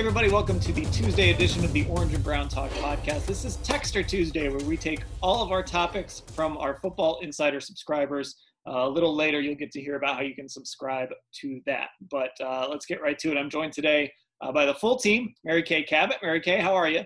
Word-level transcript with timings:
Everybody, 0.00 0.30
welcome 0.30 0.58
to 0.58 0.72
the 0.72 0.86
Tuesday 0.86 1.30
edition 1.30 1.62
of 1.62 1.74
the 1.74 1.86
Orange 1.88 2.14
and 2.14 2.24
Brown 2.24 2.48
Talk 2.48 2.70
podcast. 2.70 3.26
This 3.26 3.44
is 3.44 3.58
Texter 3.58 4.04
Tuesday, 4.04 4.48
where 4.48 4.64
we 4.64 4.78
take 4.78 5.02
all 5.20 5.42
of 5.42 5.52
our 5.52 5.62
topics 5.62 6.22
from 6.34 6.56
our 6.56 6.76
Football 6.76 7.18
Insider 7.20 7.60
subscribers. 7.60 8.36
Uh, 8.66 8.78
a 8.78 8.88
little 8.88 9.14
later, 9.14 9.42
you'll 9.42 9.56
get 9.56 9.70
to 9.72 9.80
hear 9.80 9.96
about 9.96 10.16
how 10.16 10.22
you 10.22 10.34
can 10.34 10.48
subscribe 10.48 11.10
to 11.42 11.60
that. 11.66 11.88
But 12.10 12.30
uh, 12.40 12.66
let's 12.70 12.86
get 12.86 13.02
right 13.02 13.18
to 13.18 13.30
it. 13.30 13.36
I'm 13.36 13.50
joined 13.50 13.74
today 13.74 14.10
uh, 14.40 14.50
by 14.50 14.64
the 14.64 14.72
full 14.72 14.96
team 14.96 15.34
Mary 15.44 15.62
Kay 15.62 15.82
Cabot. 15.82 16.16
Mary 16.22 16.40
Kay, 16.40 16.60
how 16.60 16.74
are 16.74 16.88
you? 16.88 17.04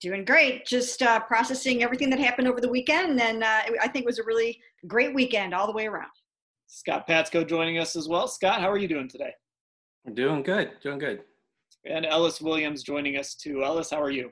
Doing 0.00 0.24
great. 0.24 0.64
Just 0.64 1.02
uh, 1.02 1.20
processing 1.20 1.82
everything 1.82 2.08
that 2.08 2.18
happened 2.18 2.48
over 2.48 2.62
the 2.62 2.70
weekend. 2.70 3.20
And 3.20 3.44
uh, 3.44 3.60
I 3.82 3.88
think 3.88 4.04
it 4.04 4.06
was 4.06 4.18
a 4.18 4.24
really 4.24 4.58
great 4.86 5.14
weekend 5.14 5.52
all 5.52 5.66
the 5.66 5.74
way 5.74 5.88
around. 5.88 6.10
Scott 6.68 7.06
Patsko 7.06 7.46
joining 7.46 7.78
us 7.78 7.96
as 7.96 8.08
well. 8.08 8.28
Scott, 8.28 8.62
how 8.62 8.70
are 8.70 8.78
you 8.78 8.88
doing 8.88 9.10
today? 9.10 9.34
I'm 10.06 10.14
doing 10.14 10.42
good. 10.42 10.70
Doing 10.82 10.98
good 10.98 11.20
and 11.84 12.06
Ellis 12.06 12.40
Williams 12.40 12.82
joining 12.82 13.16
us 13.16 13.34
too. 13.34 13.64
Ellis, 13.64 13.90
how 13.90 14.00
are 14.00 14.10
you? 14.10 14.30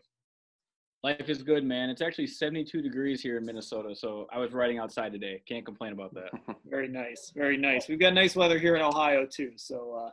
Life 1.02 1.30
is 1.30 1.42
good, 1.42 1.64
man. 1.64 1.88
It's 1.88 2.02
actually 2.02 2.26
72 2.26 2.82
degrees 2.82 3.22
here 3.22 3.38
in 3.38 3.46
Minnesota, 3.46 3.94
so 3.94 4.26
I 4.30 4.38
was 4.38 4.52
riding 4.52 4.78
outside 4.78 5.12
today. 5.12 5.40
Can't 5.48 5.64
complain 5.64 5.92
about 5.94 6.12
that. 6.12 6.30
very 6.66 6.88
nice, 6.88 7.32
very 7.34 7.56
nice. 7.56 7.88
We've 7.88 7.98
got 7.98 8.12
nice 8.12 8.36
weather 8.36 8.58
here 8.58 8.76
in 8.76 8.82
Ohio 8.82 9.26
too, 9.26 9.52
so 9.56 9.94
uh, 9.94 10.10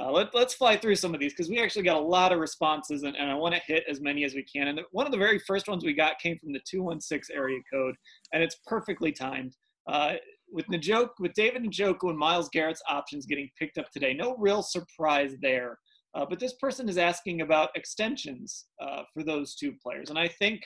uh, 0.00 0.12
let, 0.12 0.32
let's 0.34 0.54
fly 0.54 0.76
through 0.76 0.94
some 0.94 1.12
of 1.12 1.18
these 1.18 1.32
because 1.32 1.48
we 1.48 1.60
actually 1.60 1.82
got 1.82 1.96
a 1.96 2.00
lot 2.00 2.32
of 2.32 2.38
responses, 2.38 3.02
and, 3.02 3.16
and 3.16 3.28
I 3.28 3.34
want 3.34 3.56
to 3.56 3.60
hit 3.66 3.82
as 3.90 4.00
many 4.00 4.22
as 4.22 4.34
we 4.34 4.44
can. 4.44 4.68
And 4.68 4.80
one 4.92 5.06
of 5.06 5.12
the 5.12 5.18
very 5.18 5.40
first 5.40 5.66
ones 5.66 5.84
we 5.84 5.92
got 5.92 6.20
came 6.20 6.38
from 6.38 6.52
the 6.52 6.60
216 6.70 7.36
area 7.36 7.58
code, 7.72 7.96
and 8.32 8.40
it's 8.40 8.58
perfectly 8.64 9.10
timed. 9.10 9.56
Uh, 9.88 10.14
with 10.52 10.66
Njoku, 10.66 11.10
with 11.18 11.32
David 11.34 11.64
Njoku 11.64 12.10
and 12.10 12.18
Myles 12.18 12.48
Garrett's 12.50 12.82
options 12.88 13.26
getting 13.26 13.50
picked 13.58 13.76
up 13.76 13.90
today, 13.90 14.14
no 14.14 14.36
real 14.38 14.62
surprise 14.62 15.34
there. 15.42 15.78
Uh, 16.18 16.26
but 16.28 16.40
this 16.40 16.54
person 16.54 16.88
is 16.88 16.98
asking 16.98 17.42
about 17.42 17.70
extensions 17.76 18.66
uh, 18.82 19.02
for 19.14 19.22
those 19.22 19.54
two 19.54 19.72
players. 19.80 20.10
And 20.10 20.18
I 20.18 20.26
think, 20.26 20.62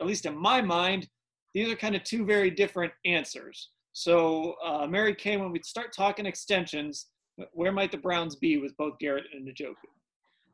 at 0.00 0.06
least 0.06 0.26
in 0.26 0.36
my 0.36 0.60
mind, 0.60 1.06
these 1.54 1.70
are 1.70 1.76
kind 1.76 1.94
of 1.94 2.02
two 2.02 2.24
very 2.24 2.50
different 2.50 2.92
answers. 3.04 3.70
So, 3.92 4.54
uh, 4.64 4.86
Mary 4.88 5.14
Kay, 5.14 5.36
when 5.36 5.52
we 5.52 5.60
start 5.62 5.92
talking 5.92 6.26
extensions, 6.26 7.06
where 7.52 7.70
might 7.70 7.92
the 7.92 7.98
Browns 7.98 8.34
be 8.36 8.56
with 8.56 8.76
both 8.76 8.98
Garrett 8.98 9.24
and 9.32 9.46
Njoku? 9.46 9.74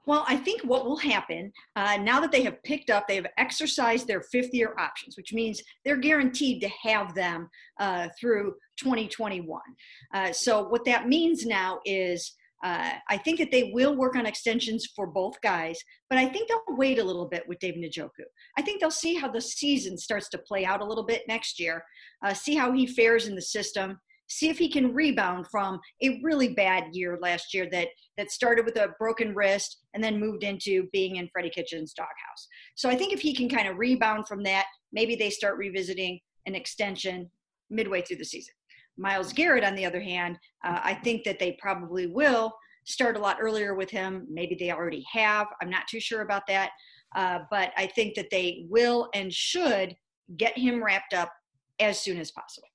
Well, 0.05 0.25
I 0.27 0.37
think 0.37 0.63
what 0.63 0.85
will 0.85 0.97
happen 0.97 1.53
uh, 1.77 1.99
now 1.99 2.21
that 2.21 2.33
they 2.33 2.43
have 2.43 2.63
picked 2.65 2.91
up, 2.91 3.07
they 3.07 3.17
have 3.17 3.27
exercised 3.37 4.07
their 4.07 4.23
fifth 4.23 4.53
year 4.53 4.75
options, 4.79 5.17
which 5.17 5.33
means 5.33 5.63
they're 5.85 5.97
guaranteed 5.97 6.61
to 6.63 6.69
have 6.83 7.15
them 7.15 7.49
uh, 7.79 8.09
through 8.19 8.55
2021. 8.79 9.61
Uh, 10.15 10.33
so, 10.33 10.69
what 10.69 10.85
that 10.85 11.09
means 11.09 11.47
now 11.47 11.81
is 11.85 12.35
uh, 12.65 12.91
I 13.09 13.17
think 13.17 13.39
that 13.39 13.51
they 13.53 13.71
will 13.73 13.95
work 13.95 14.17
on 14.17 14.27
extensions 14.27 14.87
for 14.97 15.07
both 15.07 15.41
guys, 15.43 15.79
but 16.11 16.19
I 16.19 16.29
think 16.29 16.49
they'll 16.49 16.77
wait 16.77 16.99
a 16.99 17.05
little 17.05 17.29
bit 17.29 17.45
with 17.47 17.59
David 17.61 17.83
Njoku. 17.83 18.25
I 18.57 18.63
think 18.63 18.81
they'll 18.81 18.91
see 18.91 19.15
how 19.15 19.29
the 19.29 19.41
season 19.41 19.97
starts 19.97 20.29
to 20.31 20.39
play 20.39 20.65
out 20.65 20.81
a 20.81 20.85
little 20.85 21.05
bit 21.05 21.23
next 21.29 21.61
year, 21.61 21.85
uh, 22.25 22.35
see 22.35 22.57
how 22.57 22.73
he 22.73 22.87
fares 22.87 23.29
in 23.29 23.37
the 23.37 23.43
system, 23.43 23.99
see 24.29 24.49
if 24.49 24.59
he 24.59 24.69
can 24.69 24.93
rebound 24.93 25.47
from 25.51 25.79
a 26.03 26.21
really 26.23 26.53
bad 26.53 26.85
year 26.93 27.19
last 27.23 27.55
year 27.55 27.69
that 27.71 27.89
that 28.17 28.31
started 28.31 28.65
with 28.65 28.77
a 28.77 28.91
broken 28.99 29.35
wrist 29.35 29.79
and 29.95 30.03
then 30.03 30.21
moved 30.21 30.43
into 30.43 30.89
being 30.93 31.17
in 31.17 31.29
Freddie 31.33 31.51
Kitchens' 31.51 31.95
doghouse. 31.95 32.49
So 32.75 32.91
I 32.91 32.97
think 32.97 33.13
if 33.13 33.21
he 33.21 33.35
can 33.35 33.49
kind 33.49 33.69
of 33.69 33.79
rebound 33.79 34.27
from 34.27 34.43
that, 34.43 34.67
maybe 34.93 35.15
they 35.15 35.31
start 35.31 35.57
revisiting 35.57 36.19
an 36.47 36.55
extension 36.55 37.31
midway 37.71 38.03
through 38.03 38.17
the 38.17 38.25
season. 38.25 38.55
Myles 38.99 39.33
Garrett, 39.33 39.65
on 39.65 39.75
the 39.75 39.87
other 39.87 40.01
hand, 40.01 40.39
uh, 40.65 40.81
I 40.83 40.95
think 40.95 41.25
that 41.25 41.39
they 41.39 41.57
probably 41.61 42.07
will 42.07 42.53
start 42.85 43.17
a 43.17 43.21
lot 43.21 43.39
earlier 43.41 43.75
with 43.75 43.91
him. 43.91 44.27
Maybe 44.31 44.57
they 44.59 44.71
already 44.71 45.05
have. 45.13 45.47
I'm 45.63 45.71
not 45.71 45.87
too 45.89 46.01
sure 46.01 46.23
about 46.23 46.43
that. 46.49 46.71
Uh, 47.15 47.41
but 47.51 47.71
I 47.77 47.87
think 47.87 48.15
that 48.17 48.31
they 48.31 48.67
will 48.69 49.09
and 49.15 49.33
should 49.33 49.95
get 50.37 50.59
him 50.59 50.83
wrapped 50.83 51.15
up 51.15 51.33
as 51.81 51.99
soon 51.99 52.19
as 52.19 52.31
possible. 52.31 52.69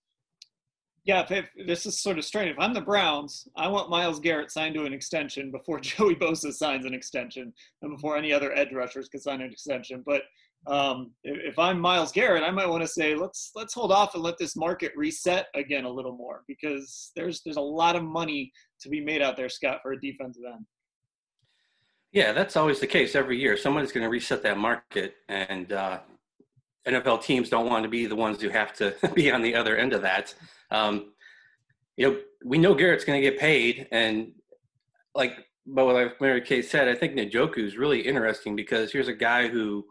Yeah, 1.06 1.22
if, 1.22 1.32
if, 1.32 1.68
this 1.68 1.86
is 1.86 2.00
sort 2.00 2.18
of 2.18 2.24
strange. 2.24 2.52
If 2.52 2.60
I'm 2.60 2.74
the 2.74 2.82
Browns, 2.82 3.48
I 3.58 3.68
want 3.68 3.90
Myles 3.90 4.20
Garrett 4.20 4.52
signed 4.52 4.76
to 4.76 4.86
an 4.86 4.94
extension 4.94 5.52
before 5.52 5.80
Joey 5.82 6.16
Bosa 6.16 6.54
signs 6.54 6.86
an 6.86 6.94
extension 6.94 7.54
and 7.82 7.92
before 7.92 8.16
any 8.16 8.32
other 8.32 8.54
edge 8.56 8.72
rushers 8.72 9.10
can 9.10 9.20
sign 9.20 9.42
an 9.42 9.52
extension. 9.52 10.02
But 10.06 10.24
um, 10.66 11.12
if, 11.24 11.60
I'm 11.60 11.80
Myles 11.80 12.12
Garrett, 12.12 12.44
I 12.44 12.52
might 12.52 12.70
want 12.70 12.82
to 12.84 12.88
say 12.88 13.16
let's 13.16 13.52
let's 13.56 13.74
hold 13.74 13.92
off 13.92 14.14
and 14.14 14.24
let 14.24 14.38
this 14.38 14.56
market 14.56 14.94
reset 14.96 15.48
again 15.56 15.84
a 15.84 15.90
little 15.90 16.16
more 16.16 16.44
because 16.48 17.12
there's 17.16 17.42
there's 17.44 17.58
a 17.58 17.62
lot 17.62 17.96
of 17.96 18.04
money 18.04 18.52
to 18.82 18.90
be 18.90 19.02
made 19.02 19.22
out 19.22 19.36
there, 19.36 19.50
Scott, 19.50 19.80
for 19.82 19.92
a 19.92 20.00
defensive 20.00 20.44
end. 20.54 20.66
Yeah, 22.14 22.32
that's 22.32 22.56
always 22.56 22.80
the 22.80 22.88
case 22.88 23.16
every 23.16 23.40
year. 23.40 23.58
Someone's 23.58 23.92
going 23.92 24.04
to 24.04 24.10
reset 24.10 24.44
that 24.44 24.58
market, 24.58 25.16
and 25.28 25.74
uh, 25.74 26.00
NFL 26.88 27.24
teams 27.24 27.50
don't 27.50 27.68
want 27.68 27.84
to 27.84 27.90
be 27.90 28.06
the 28.06 28.16
ones 28.16 28.42
who 28.42 28.50
have 28.50 28.72
to 28.74 28.96
be 29.14 29.32
on 29.32 29.42
the 29.42 29.56
other 29.56 29.76
end 29.76 29.94
of 29.94 30.02
that. 30.04 30.34
Um, 30.72 31.14
you 31.98 32.10
know, 32.10 32.20
we 32.46 32.58
know 32.58 32.74
Garrett's 32.74 33.04
going 33.04 33.22
to 33.22 33.30
get 33.30 33.40
paid, 33.40 33.88
and 33.92 34.32
like, 35.14 35.34
but 35.66 35.86
like 35.86 36.22
Mary 36.22 36.42
Kay 36.42 36.62
said, 36.62 36.88
I 36.88 36.96
think 36.96 37.16
Njoku 37.16 37.60
is 37.60 37.78
really 37.78 38.02
interesting 38.02 38.56
because 38.56 38.92
here's 38.92 39.08
a 39.08 39.14
guy 39.14 39.48
who 39.48 39.86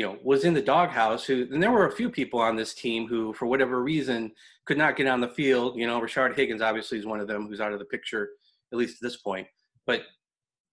you 0.00 0.06
know 0.06 0.16
was 0.22 0.44
in 0.44 0.54
the 0.54 0.62
doghouse 0.62 1.24
who 1.24 1.46
and 1.52 1.62
there 1.62 1.70
were 1.70 1.86
a 1.86 1.92
few 1.92 2.08
people 2.08 2.40
on 2.40 2.56
this 2.56 2.72
team 2.72 3.06
who 3.06 3.34
for 3.34 3.44
whatever 3.44 3.82
reason 3.82 4.32
could 4.64 4.78
not 4.78 4.96
get 4.96 5.06
on 5.06 5.20
the 5.20 5.28
field. 5.28 5.76
You 5.76 5.86
know 5.86 6.00
Rashard 6.00 6.34
Higgins 6.34 6.62
obviously 6.62 6.98
is 6.98 7.04
one 7.04 7.20
of 7.20 7.28
them 7.28 7.46
who's 7.46 7.60
out 7.60 7.74
of 7.74 7.78
the 7.78 7.84
picture 7.84 8.30
at 8.72 8.78
least 8.78 8.94
at 8.94 9.02
this 9.02 9.18
point. 9.18 9.46
But 9.86 10.04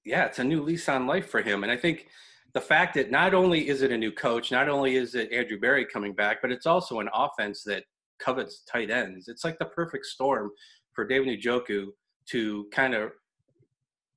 yeah 0.05 0.23
it's 0.23 0.39
a 0.39 0.45
new 0.45 0.61
lease 0.63 0.87
on 0.87 1.07
life 1.07 1.29
for 1.29 1.41
him. 1.41 1.63
And 1.63 1.71
i 1.73 1.75
think 1.75 2.07
the 2.53 2.61
fact 2.61 2.93
that 2.93 3.11
not 3.11 3.33
only 3.33 3.67
is 3.67 3.81
it 3.81 3.91
a 3.91 3.97
new 3.97 4.13
coach 4.13 4.49
not 4.49 4.69
only 4.69 4.95
is 4.95 5.13
it 5.13 5.33
andrew 5.33 5.59
berry 5.59 5.85
coming 5.85 6.13
back 6.13 6.37
but 6.41 6.49
it's 6.49 6.65
also 6.65 7.01
an 7.01 7.09
offense 7.13 7.63
that 7.63 7.83
covets 8.19 8.63
tight 8.63 8.89
ends. 8.89 9.27
It's 9.27 9.43
like 9.43 9.59
the 9.59 9.65
perfect 9.65 10.05
storm 10.05 10.51
for 10.93 11.05
david 11.05 11.37
Njoku 11.37 11.87
to 12.27 12.65
kind 12.71 12.93
of 12.93 13.11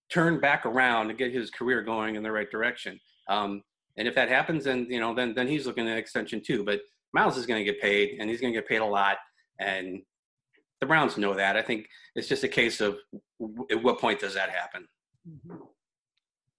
turn 0.08 0.38
back 0.38 0.66
around 0.66 1.10
and 1.10 1.18
get 1.18 1.32
his 1.32 1.50
career 1.50 1.82
going 1.82 2.14
in 2.14 2.22
the 2.22 2.30
right 2.30 2.50
direction. 2.50 3.00
Um, 3.28 3.62
and 4.00 4.08
if 4.08 4.14
that 4.14 4.30
happens, 4.30 4.64
then 4.64 4.86
you 4.88 4.98
know, 4.98 5.14
then 5.14 5.34
then 5.34 5.46
he's 5.46 5.66
looking 5.66 5.86
at 5.86 5.92
an 5.92 5.98
extension 5.98 6.42
too. 6.42 6.64
But 6.64 6.80
Myles 7.12 7.36
is 7.36 7.44
going 7.44 7.64
to 7.64 7.70
get 7.70 7.82
paid, 7.82 8.16
and 8.18 8.30
he's 8.30 8.40
going 8.40 8.52
to 8.52 8.58
get 8.58 8.66
paid 8.66 8.80
a 8.80 8.84
lot. 8.84 9.18
And 9.60 10.00
the 10.80 10.86
Browns 10.86 11.18
know 11.18 11.34
that. 11.34 11.54
I 11.54 11.60
think 11.60 11.86
it's 12.14 12.26
just 12.26 12.42
a 12.42 12.48
case 12.48 12.80
of 12.80 12.96
at 13.70 13.82
what 13.82 14.00
point 14.00 14.18
does 14.18 14.32
that 14.34 14.48
happen. 14.48 14.88
Mm-hmm. 15.28 15.64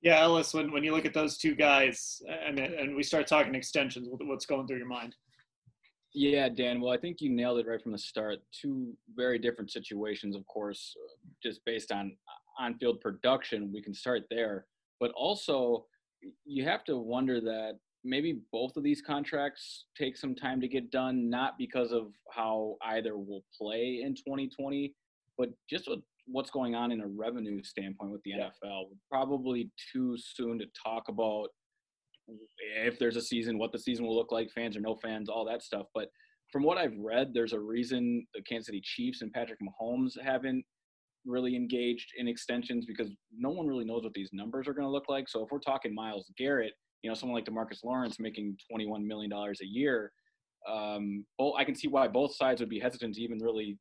Yeah, 0.04 0.20
Ellis, 0.22 0.54
when, 0.54 0.72
when 0.72 0.84
you 0.84 0.94
look 0.94 1.06
at 1.06 1.14
those 1.14 1.38
two 1.38 1.56
guys 1.56 2.22
and, 2.48 2.60
and 2.60 2.96
we 2.96 3.04
start 3.04 3.28
talking 3.28 3.54
extensions, 3.54 4.08
what's 4.10 4.46
going 4.46 4.68
through 4.68 4.78
your 4.78 4.88
mind? 4.88 5.16
Yeah, 6.14 6.50
Dan. 6.50 6.80
Well, 6.80 6.94
I 6.94 6.98
think 6.98 7.22
you 7.22 7.30
nailed 7.30 7.60
it 7.60 7.68
right 7.68 7.82
from 7.82 7.92
the 7.92 7.98
start. 7.98 8.40
Two 8.52 8.94
very 9.16 9.40
different 9.40 9.72
situations, 9.72 10.36
of 10.36 10.46
course, 10.46 10.96
just 11.42 11.62
based 11.66 11.92
on 11.92 12.16
on 12.60 12.78
field 12.78 13.02
production. 13.02 13.72
We 13.74 13.82
can 13.82 13.96
start 13.96 14.24
there. 14.30 14.66
But 15.00 15.12
also, 15.16 15.86
you 16.46 16.64
have 16.66 16.84
to 16.86 16.98
wonder 16.98 17.40
that 17.42 17.74
maybe 18.04 18.42
both 18.52 18.76
of 18.78 18.84
these 18.84 19.02
contracts 19.02 19.86
take 19.98 20.18
some 20.18 20.36
time 20.36 20.60
to 20.62 20.68
get 20.68 20.92
done, 20.92 21.30
not 21.30 21.58
because 21.58 21.92
of 21.92 22.08
how 22.32 22.76
either 22.86 23.18
will 23.18 23.44
play 23.58 24.02
in 24.04 24.16
2020, 24.16 24.94
but 25.38 25.50
just 25.70 25.88
with 25.88 26.00
what's 26.28 26.50
going 26.50 26.76
on 26.76 26.92
in 26.92 27.02
a 27.02 27.08
revenue 27.08 27.62
standpoint 27.64 28.12
with 28.12 28.22
the 28.24 28.32
yeah. 28.32 28.50
NFL. 28.64 28.86
Probably 29.10 29.70
too 29.92 30.16
soon 30.18 30.60
to 30.60 30.66
talk 30.84 31.10
about 31.10 31.48
if 32.78 32.98
there's 33.00 33.18
a 33.18 33.22
season, 33.22 33.58
what 33.58 33.72
the 33.72 33.80
season 33.80 34.06
will 34.06 34.16
look 34.16 34.32
like, 34.32 34.50
fans 34.52 34.78
or 34.78 34.82
no 34.82 34.96
fans, 34.96 35.30
all 35.30 35.46
that 35.46 35.64
stuff. 35.64 35.88
But 35.94 36.10
from 36.52 36.64
what 36.64 36.78
I've 36.78 36.98
read, 36.98 37.34
there's 37.34 37.54
a 37.54 37.60
reason 37.60 38.26
the 38.34 38.42
Kansas 38.42 38.68
City 38.68 38.82
Chiefs 38.84 39.22
and 39.22 39.32
Patrick 39.32 39.60
Mahomes 39.60 40.20
haven't 40.22 40.64
really 41.26 41.56
engaged 41.56 42.10
in 42.18 42.28
extensions 42.28 42.86
because 42.86 43.10
no 43.36 43.50
one 43.50 43.68
really 43.68 43.86
knows 43.86 44.04
what 44.04 44.14
these 44.14 44.30
numbers 44.34 44.68
are 44.68 44.74
going 44.74 44.88
to 44.88 44.92
look 44.92 45.10
like. 45.10 45.30
So 45.30 45.44
if 45.44 45.50
we're 45.52 45.60
talking 45.60 45.94
Myles 45.94 46.32
Garrett, 46.38 46.74
you 47.04 47.10
know 47.10 47.16
someone 47.16 47.36
like 47.36 47.46
Demarcus 47.46 47.84
Lawrence 47.84 48.20
making 48.20 48.58
21 48.70 49.08
million 49.08 49.30
dollars 49.30 49.60
a 49.62 49.66
year. 49.66 50.12
Um, 50.70 51.26
both, 51.38 51.56
I 51.58 51.64
can 51.64 51.76
see 51.76 51.88
why 51.88 52.08
both 52.08 52.36
sides 52.36 52.62
would 52.62 52.70
be 52.70 52.80
hesitant 52.80 53.16
to 53.16 53.22
even 53.22 53.40
really 53.40 53.78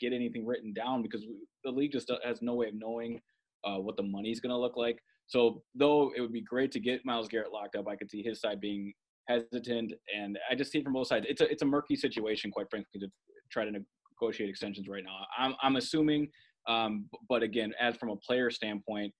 get 0.00 0.12
anything 0.12 0.46
written 0.46 0.72
down 0.72 1.02
because 1.02 1.24
the 1.64 1.70
league 1.70 1.92
just 1.92 2.10
has 2.24 2.40
no 2.40 2.54
way 2.54 2.68
of 2.68 2.74
knowing 2.74 3.20
uh, 3.64 3.76
what 3.76 3.96
the 3.96 4.02
money 4.02 4.30
is 4.30 4.40
going 4.40 4.50
to 4.50 4.58
look 4.58 4.76
like. 4.76 4.98
So 5.26 5.62
though 5.74 6.12
it 6.16 6.20
would 6.20 6.32
be 6.32 6.42
great 6.42 6.72
to 6.72 6.80
get 6.80 7.04
Myles 7.04 7.28
Garrett 7.28 7.52
locked 7.52 7.76
up, 7.76 7.88
I 7.88 7.96
could 7.96 8.10
see 8.10 8.22
his 8.22 8.40
side 8.40 8.60
being 8.60 8.92
hesitant, 9.28 9.92
and 10.14 10.38
I 10.50 10.54
just 10.54 10.70
see 10.70 10.78
it 10.78 10.84
from 10.84 10.92
both 10.92 11.06
sides. 11.06 11.26
It's 11.28 11.40
a 11.40 11.50
it's 11.50 11.62
a 11.62 11.66
murky 11.66 11.96
situation, 11.96 12.50
quite 12.50 12.68
frankly, 12.70 13.00
to 13.00 13.08
try 13.50 13.64
to 13.64 13.70
negotiate 13.70 14.50
extensions 14.50 14.88
right 14.88 15.04
now. 15.04 15.16
I'm 15.38 15.54
I'm 15.62 15.76
assuming, 15.76 16.28
um, 16.66 17.06
but 17.28 17.42
again, 17.42 17.72
as 17.80 17.96
from 17.96 18.10
a 18.10 18.16
player 18.16 18.50
standpoint, 18.50 19.12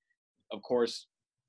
of 0.53 0.63
course, 0.63 1.07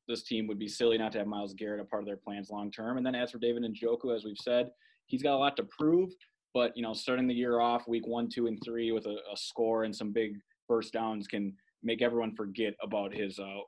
this 0.07 0.23
team 0.23 0.47
would 0.47 0.59
be 0.59 0.67
silly 0.67 0.97
not 0.97 1.11
to 1.13 1.17
have 1.19 1.27
Myles 1.27 1.53
Garrett 1.53 1.81
a 1.81 1.85
part 1.85 2.03
of 2.03 2.07
their 2.07 2.17
plans 2.17 2.49
long 2.49 2.71
term. 2.71 2.97
And 2.97 3.05
then 3.05 3.15
as 3.15 3.31
for 3.31 3.39
David 3.39 3.63
Njoku, 3.63 4.15
as 4.15 4.23
we've 4.23 4.37
said, 4.37 4.69
he's 5.07 5.23
got 5.23 5.35
a 5.35 5.37
lot 5.37 5.57
to 5.57 5.63
prove. 5.63 6.11
But 6.53 6.75
you 6.75 6.83
know, 6.83 6.93
starting 6.93 7.27
the 7.27 7.33
year 7.33 7.59
off 7.59 7.87
week 7.87 8.07
one, 8.07 8.29
two, 8.29 8.47
and 8.47 8.59
three 8.63 8.91
with 8.91 9.05
a, 9.05 9.17
a 9.31 9.35
score 9.35 9.83
and 9.83 9.95
some 9.95 10.11
big 10.11 10.37
first 10.67 10.93
downs 10.93 11.27
can 11.27 11.53
make 11.83 12.01
everyone 12.01 12.35
forget 12.35 12.73
about 12.81 13.13
his 13.13 13.39
uh, 13.39 13.59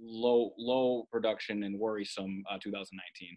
low 0.00 0.52
low 0.56 1.06
production 1.10 1.64
and 1.64 1.78
worrisome 1.78 2.42
uh, 2.50 2.58
2019. 2.62 3.36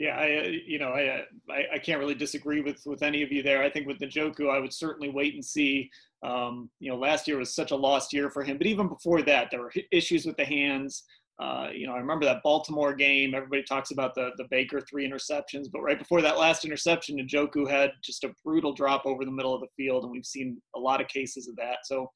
Yeah, 0.00 0.16
I 0.16 0.46
uh, 0.46 0.48
you 0.66 0.78
know 0.78 0.92
I, 0.92 1.24
I, 1.50 1.64
I 1.74 1.78
can't 1.78 1.98
really 1.98 2.14
disagree 2.14 2.62
with 2.62 2.80
with 2.86 3.02
any 3.02 3.22
of 3.22 3.30
you 3.30 3.42
there. 3.42 3.62
I 3.62 3.68
think 3.68 3.86
with 3.86 3.98
Njoku, 3.98 4.48
I 4.48 4.58
would 4.58 4.72
certainly 4.72 5.10
wait 5.10 5.34
and 5.34 5.44
see. 5.44 5.90
Um, 6.22 6.70
you 6.80 6.90
know, 6.90 6.96
last 6.96 7.28
year 7.28 7.36
was 7.36 7.54
such 7.54 7.70
a 7.70 7.76
lost 7.76 8.14
year 8.14 8.30
for 8.30 8.42
him, 8.42 8.56
but 8.56 8.66
even 8.66 8.88
before 8.88 9.20
that, 9.20 9.48
there 9.50 9.60
were 9.60 9.72
issues 9.92 10.24
with 10.24 10.38
the 10.38 10.44
hands. 10.46 11.04
Uh, 11.38 11.68
you 11.74 11.86
know, 11.86 11.92
I 11.92 11.98
remember 11.98 12.24
that 12.24 12.42
Baltimore 12.42 12.94
game. 12.94 13.34
Everybody 13.34 13.62
talks 13.62 13.90
about 13.90 14.14
the 14.14 14.30
the 14.38 14.46
Baker 14.50 14.80
three 14.80 15.06
interceptions, 15.06 15.66
but 15.70 15.82
right 15.82 15.98
before 15.98 16.22
that 16.22 16.38
last 16.38 16.64
interception, 16.64 17.18
Njoku 17.18 17.68
had 17.68 17.90
just 18.02 18.24
a 18.24 18.32
brutal 18.42 18.72
drop 18.72 19.04
over 19.04 19.26
the 19.26 19.30
middle 19.30 19.54
of 19.54 19.60
the 19.60 19.68
field, 19.76 20.04
and 20.04 20.12
we've 20.12 20.24
seen 20.24 20.62
a 20.74 20.78
lot 20.78 21.02
of 21.02 21.08
cases 21.08 21.46
of 21.46 21.56
that. 21.56 21.80
So 21.84 22.10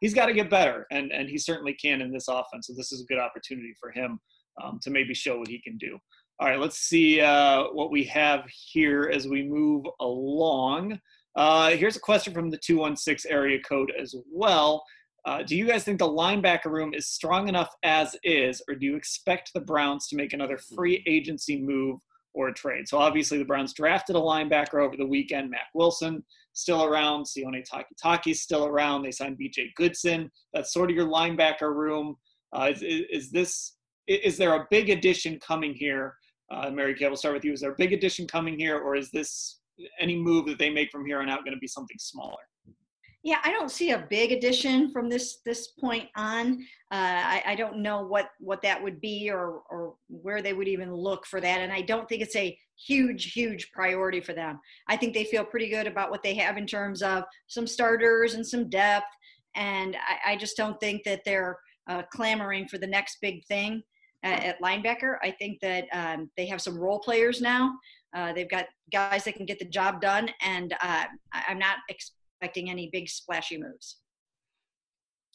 he's 0.00 0.12
got 0.12 0.26
to 0.26 0.34
get 0.34 0.50
better, 0.50 0.88
and 0.90 1.12
and 1.12 1.28
he 1.28 1.38
certainly 1.38 1.74
can 1.74 2.00
in 2.00 2.10
this 2.10 2.26
offense. 2.26 2.66
So 2.66 2.72
this 2.76 2.90
is 2.90 3.00
a 3.00 3.06
good 3.06 3.20
opportunity 3.20 3.74
for 3.78 3.92
him 3.92 4.18
um, 4.60 4.80
to 4.82 4.90
maybe 4.90 5.14
show 5.14 5.38
what 5.38 5.46
he 5.46 5.60
can 5.60 5.76
do. 5.78 5.98
All 6.40 6.48
right, 6.48 6.60
let's 6.60 6.78
see 6.78 7.20
uh, 7.20 7.64
what 7.72 7.90
we 7.90 8.04
have 8.04 8.44
here 8.48 9.10
as 9.12 9.26
we 9.26 9.42
move 9.42 9.84
along. 9.98 11.00
Uh, 11.34 11.70
here's 11.70 11.96
a 11.96 12.00
question 12.00 12.32
from 12.32 12.48
the 12.48 12.56
216 12.56 13.30
area 13.30 13.58
code 13.60 13.92
as 14.00 14.14
well. 14.32 14.84
Uh, 15.24 15.42
do 15.42 15.56
you 15.56 15.66
guys 15.66 15.82
think 15.82 15.98
the 15.98 16.08
linebacker 16.08 16.66
room 16.66 16.94
is 16.94 17.08
strong 17.08 17.48
enough 17.48 17.74
as 17.82 18.14
is, 18.22 18.62
or 18.68 18.76
do 18.76 18.86
you 18.86 18.94
expect 18.94 19.50
the 19.52 19.60
Browns 19.60 20.06
to 20.08 20.16
make 20.16 20.32
another 20.32 20.56
free 20.56 21.02
agency 21.08 21.60
move 21.60 21.98
or 22.34 22.48
a 22.48 22.54
trade? 22.54 22.88
So 22.88 22.98
obviously 22.98 23.38
the 23.38 23.44
Browns 23.44 23.74
drafted 23.74 24.14
a 24.14 24.20
linebacker 24.20 24.80
over 24.80 24.96
the 24.96 25.06
weekend. 25.06 25.50
Mack 25.50 25.70
Wilson 25.74 26.22
still 26.52 26.84
around. 26.84 27.24
Sione 27.24 27.64
Takitaki 27.68 28.36
still 28.36 28.64
around. 28.64 29.02
They 29.02 29.10
signed 29.10 29.38
B.J. 29.38 29.72
Goodson. 29.74 30.30
That's 30.54 30.72
sort 30.72 30.88
of 30.88 30.94
your 30.94 31.08
linebacker 31.08 31.74
room. 31.74 32.16
Uh, 32.52 32.70
is, 32.72 32.82
is, 33.10 33.30
this 33.32 33.74
is 34.06 34.38
there 34.38 34.54
a 34.54 34.66
big 34.70 34.88
addition 34.88 35.38
coming 35.40 35.74
here? 35.74 36.14
Uh, 36.50 36.70
Mary 36.70 36.94
Kay, 36.94 37.06
we'll 37.06 37.16
start 37.16 37.34
with 37.34 37.44
you. 37.44 37.52
Is 37.52 37.60
there 37.60 37.72
a 37.72 37.76
big 37.76 37.92
addition 37.92 38.26
coming 38.26 38.58
here, 38.58 38.78
or 38.78 38.96
is 38.96 39.10
this 39.10 39.60
any 40.00 40.16
move 40.16 40.46
that 40.46 40.58
they 40.58 40.70
make 40.70 40.90
from 40.90 41.04
here 41.04 41.20
on 41.20 41.28
out 41.28 41.44
going 41.44 41.54
to 41.54 41.60
be 41.60 41.66
something 41.66 41.96
smaller? 41.98 42.38
Yeah, 43.24 43.38
I 43.44 43.50
don't 43.50 43.70
see 43.70 43.90
a 43.90 44.06
big 44.08 44.32
addition 44.32 44.90
from 44.92 45.08
this 45.08 45.40
this 45.44 45.68
point 45.72 46.08
on. 46.16 46.64
Uh, 46.90 46.94
I, 46.94 47.42
I, 47.48 47.54
don't 47.56 47.82
know 47.82 48.02
what 48.02 48.30
what 48.38 48.62
that 48.62 48.82
would 48.82 49.00
be 49.00 49.28
or 49.28 49.62
or 49.70 49.94
where 50.08 50.40
they 50.40 50.52
would 50.52 50.68
even 50.68 50.94
look 50.94 51.26
for 51.26 51.40
that, 51.40 51.60
and 51.60 51.72
I 51.72 51.82
don't 51.82 52.08
think 52.08 52.22
it's 52.22 52.36
a 52.36 52.56
huge 52.76 53.32
huge 53.32 53.72
priority 53.72 54.20
for 54.20 54.34
them. 54.34 54.60
I 54.88 54.96
think 54.96 55.14
they 55.14 55.24
feel 55.24 55.44
pretty 55.44 55.68
good 55.68 55.88
about 55.88 56.10
what 56.10 56.22
they 56.22 56.34
have 56.34 56.56
in 56.56 56.66
terms 56.66 57.02
of 57.02 57.24
some 57.48 57.66
starters 57.66 58.34
and 58.34 58.46
some 58.46 58.70
depth, 58.70 59.12
and 59.56 59.96
I, 59.96 60.32
I 60.32 60.36
just 60.36 60.56
don't 60.56 60.78
think 60.78 61.02
that 61.04 61.22
they're 61.24 61.58
uh, 61.88 62.02
clamoring 62.12 62.68
for 62.68 62.78
the 62.78 62.86
next 62.86 63.18
big 63.20 63.44
thing 63.46 63.82
at, 64.22 64.44
at 64.44 64.62
linebacker. 64.62 65.16
I 65.22 65.30
think 65.38 65.60
that 65.60 65.84
um, 65.92 66.30
they 66.36 66.46
have 66.46 66.60
some 66.60 66.78
role 66.78 66.98
players 66.98 67.40
now. 67.40 67.74
Uh, 68.16 68.32
they've 68.32 68.50
got 68.50 68.66
guys 68.92 69.24
that 69.24 69.34
can 69.34 69.46
get 69.46 69.58
the 69.58 69.66
job 69.66 70.00
done, 70.00 70.30
and 70.42 70.74
uh, 70.80 71.04
I'm 71.32 71.58
not 71.58 71.78
expecting 71.88 72.70
any 72.70 72.88
big 72.92 73.08
splashy 73.08 73.58
moves. 73.58 73.98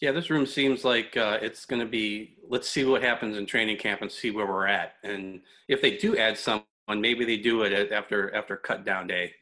Yeah, 0.01 0.12
this 0.12 0.30
room 0.30 0.45
seems 0.45 0.83
like 0.83 1.15
uh, 1.15 1.38
it's 1.41 1.65
going 1.65 1.81
to 1.81 1.88
be. 1.88 2.38
Let's 2.50 2.68
see 2.68 2.83
what 2.83 3.03
happens 3.03 3.38
in 3.38 3.45
training 3.45 3.77
camp 3.77 4.01
and 4.01 4.12
see 4.12 4.31
where 4.31 4.47
we're 4.47 4.68
at. 4.68 4.94
And 5.03 5.41
if 5.69 5.81
they 5.81 5.97
do 5.97 6.18
add 6.18 6.38
someone, 6.38 6.65
maybe 6.89 7.25
they 7.25 7.38
do 7.38 7.62
it 7.63 7.91
after 7.91 8.33
after 8.36 8.57
cut 8.57 8.86
down 8.86 9.07
day, 9.07 9.33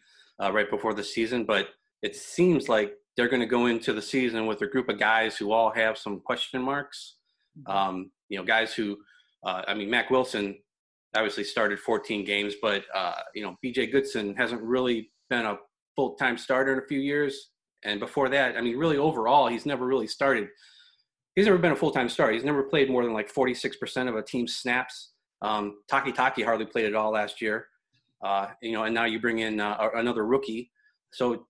uh, 0.44 0.52
right 0.52 0.70
before 0.70 0.94
the 0.94 1.04
season. 1.04 1.46
But 1.46 1.70
it 2.02 2.16
seems 2.16 2.68
like 2.68 2.94
they're 3.16 3.30
going 3.30 3.42
to 3.42 3.48
go 3.48 3.68
into 3.68 3.94
the 3.94 4.02
season 4.02 4.46
with 4.46 4.62
a 4.62 4.68
group 4.68 4.90
of 4.90 5.00
guys 5.00 5.38
who 5.38 5.52
all 5.52 5.72
have 5.72 5.98
some 5.98 6.20
question 6.20 6.62
marks. 6.62 7.16
Mm-hmm. 7.58 7.72
Um, 7.72 8.12
you 8.30 8.38
know, 8.38 8.44
guys 8.44 8.74
who 8.74 8.98
uh, 9.44 9.64
I 9.68 9.74
mean, 9.74 9.90
Mack 9.90 10.10
Wilson 10.10 10.58
obviously 11.16 11.44
started 11.44 11.80
14 11.80 12.24
games, 12.26 12.56
but 12.62 12.84
uh, 12.94 13.16
you 13.34 13.44
know, 13.44 13.56
B.J. 13.62 13.88
Goodson 13.88 14.36
hasn't 14.36 14.62
really 14.62 15.12
been 15.30 15.46
a 15.46 15.58
full-time 15.96 16.38
starter 16.38 16.74
in 16.74 16.80
a 16.80 16.88
few 16.88 17.00
years. 17.00 17.50
And 17.84 18.00
before 18.00 18.30
that, 18.30 18.56
I 18.56 18.62
mean, 18.62 18.78
really 18.78 18.98
overall, 18.98 19.48
he's 19.48 19.66
never 19.66 19.86
really 19.86 20.08
started. 20.08 20.48
He's 21.36 21.46
never 21.46 21.58
been 21.58 21.72
a 21.72 21.76
full-time 21.76 22.10
starter. 22.10 22.34
He's 22.34 22.44
never 22.44 22.64
played 22.64 22.90
more 22.90 23.04
than 23.04 23.14
like 23.14 23.34
46% 23.34 24.08
of 24.08 24.16
a 24.16 24.22
team's 24.22 24.56
snaps. 24.58 25.12
Um, 25.42 25.80
Takitaki 25.92 26.44
hardly 26.44 26.66
played 26.66 26.86
at 26.86 26.96
all 26.96 27.12
last 27.12 27.42
year. 27.42 27.68
Uh, 28.24 28.48
you 28.62 28.74
know, 28.74 28.84
and 28.84 28.94
now 28.94 29.06
you 29.06 29.20
bring 29.20 29.40
in 29.40 29.60
uh, 29.60 29.90
another 29.96 30.26
rookie. 30.26 30.72
So 31.12 31.48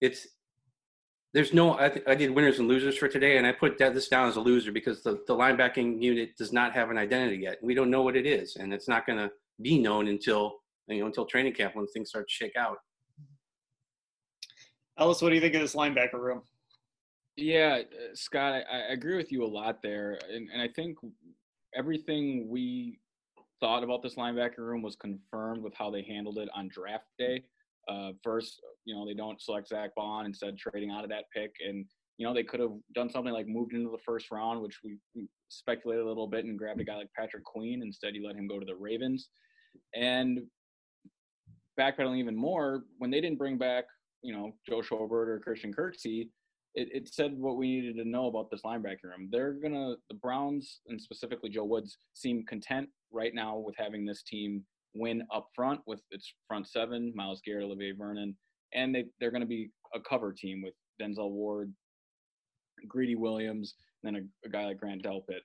it's 0.00 0.26
there's 1.32 1.52
no 1.52 1.78
I, 1.78 1.88
th- 1.88 2.04
I, 2.06 2.14
did 2.14 2.30
winners 2.30 2.58
and 2.58 2.68
losers 2.68 2.96
for 2.96 3.08
today 3.08 3.36
and 3.36 3.46
i 3.46 3.52
put 3.52 3.78
that, 3.78 3.94
this 3.94 4.08
down 4.08 4.28
as 4.28 4.36
a 4.36 4.40
loser 4.40 4.72
because 4.72 5.02
the, 5.02 5.22
the 5.26 5.34
linebacking 5.34 6.02
unit 6.02 6.36
does 6.36 6.52
not 6.52 6.72
have 6.72 6.90
an 6.90 6.98
identity 6.98 7.38
yet. 7.38 7.58
We 7.62 7.74
don't 7.74 7.90
know 7.90 8.02
what 8.02 8.16
it 8.16 8.26
is 8.26 8.56
and 8.56 8.72
it's 8.72 8.88
not 8.88 9.06
going 9.06 9.18
to 9.18 9.30
be 9.62 9.78
known 9.78 10.08
until 10.08 10.56
you 10.88 11.00
know 11.00 11.06
until 11.06 11.26
training 11.26 11.54
camp 11.54 11.76
when 11.76 11.86
things 11.88 12.08
start 12.10 12.28
to 12.28 12.34
shake 12.34 12.56
out. 12.56 12.78
Ellis 14.98 15.22
what 15.22 15.28
do 15.28 15.34
you 15.34 15.40
think 15.40 15.54
of 15.54 15.60
this 15.60 15.74
linebacker 15.74 16.14
room? 16.14 16.42
Yeah 17.36 17.80
uh, 17.82 18.14
scott 18.14 18.54
I, 18.70 18.76
I, 18.76 18.92
agree 18.92 19.16
with 19.16 19.32
you 19.32 19.44
a 19.44 19.46
lot 19.46 19.82
there 19.82 20.18
and, 20.32 20.48
and 20.52 20.60
i 20.60 20.68
think 20.68 20.98
everything 21.74 22.48
we 22.48 22.98
thought 23.60 23.84
about 23.84 24.02
this 24.02 24.16
linebacker 24.16 24.58
room 24.58 24.82
was 24.82 24.96
confirmed 24.96 25.62
with 25.62 25.74
how 25.74 25.90
they 25.90 26.02
handled 26.02 26.38
it 26.38 26.48
on 26.54 26.68
draft 26.68 27.06
day 27.18 27.44
uh, 27.88 28.10
first, 28.22 28.60
you 28.84 28.94
know, 28.94 29.06
they 29.06 29.14
don't 29.14 29.40
select 29.40 29.68
Zack 29.68 29.90
Baun, 29.96 30.26
instead 30.26 30.56
trading 30.56 30.90
out 30.90 31.04
of 31.04 31.10
that 31.10 31.24
pick. 31.34 31.52
And, 31.66 31.84
you 32.18 32.26
know, 32.26 32.34
they 32.34 32.42
could 32.42 32.60
have 32.60 32.72
done 32.94 33.10
something 33.10 33.32
like 33.32 33.46
moved 33.48 33.72
into 33.72 33.90
the 33.90 34.02
first 34.04 34.30
round, 34.30 34.60
which 34.60 34.78
we 34.84 34.98
speculated 35.48 36.04
a 36.04 36.08
little 36.08 36.26
bit 36.26 36.44
and 36.44 36.58
grabbed 36.58 36.80
a 36.80 36.84
guy 36.84 36.96
like 36.96 37.10
Patrick 37.16 37.44
Queen. 37.44 37.82
Instead, 37.82 38.14
you 38.14 38.26
let 38.26 38.36
him 38.36 38.46
go 38.46 38.58
to 38.58 38.66
the 38.66 38.76
Ravens. 38.76 39.28
And 39.94 40.40
backpedaling 41.78 42.18
even 42.18 42.36
more, 42.36 42.84
when 42.98 43.10
they 43.10 43.20
didn't 43.20 43.38
bring 43.38 43.58
back, 43.58 43.84
you 44.22 44.34
know, 44.34 44.52
Joe 44.68 44.80
Schobert 44.80 45.28
or 45.28 45.40
Christian 45.42 45.72
Kirksey, 45.72 46.28
it, 46.74 46.88
it 46.92 47.08
said 47.12 47.36
what 47.36 47.56
we 47.56 47.80
needed 47.80 47.96
to 47.96 48.08
know 48.08 48.26
about 48.26 48.50
this 48.50 48.62
linebacker 48.62 49.04
room. 49.04 49.28
They're 49.30 49.54
gonna 49.54 49.94
the 50.08 50.14
Browns 50.14 50.80
and 50.86 51.00
specifically 51.00 51.50
Joe 51.50 51.64
Woods 51.64 51.98
seem 52.14 52.44
content 52.46 52.88
right 53.10 53.34
now 53.34 53.56
with 53.56 53.74
having 53.76 54.04
this 54.04 54.22
team 54.22 54.64
win 54.94 55.22
up 55.32 55.48
front 55.54 55.80
with 55.86 56.00
its 56.10 56.32
front 56.48 56.68
seven, 56.68 57.12
Myles 57.14 57.40
Garrett, 57.44 57.64
Olivier 57.64 57.92
Vernon, 57.92 58.36
and 58.74 58.94
they, 58.94 59.04
they're 59.18 59.30
going 59.30 59.42
to 59.42 59.46
be 59.46 59.70
a 59.94 60.00
cover 60.00 60.32
team 60.32 60.62
with 60.62 60.74
Denzel 61.00 61.30
Ward, 61.30 61.72
Greedy 62.86 63.16
Williams, 63.16 63.74
and 64.02 64.14
then 64.14 64.22
a, 64.22 64.46
a 64.46 64.50
guy 64.50 64.66
like 64.66 64.78
Grant 64.78 65.02
Delpit. 65.02 65.40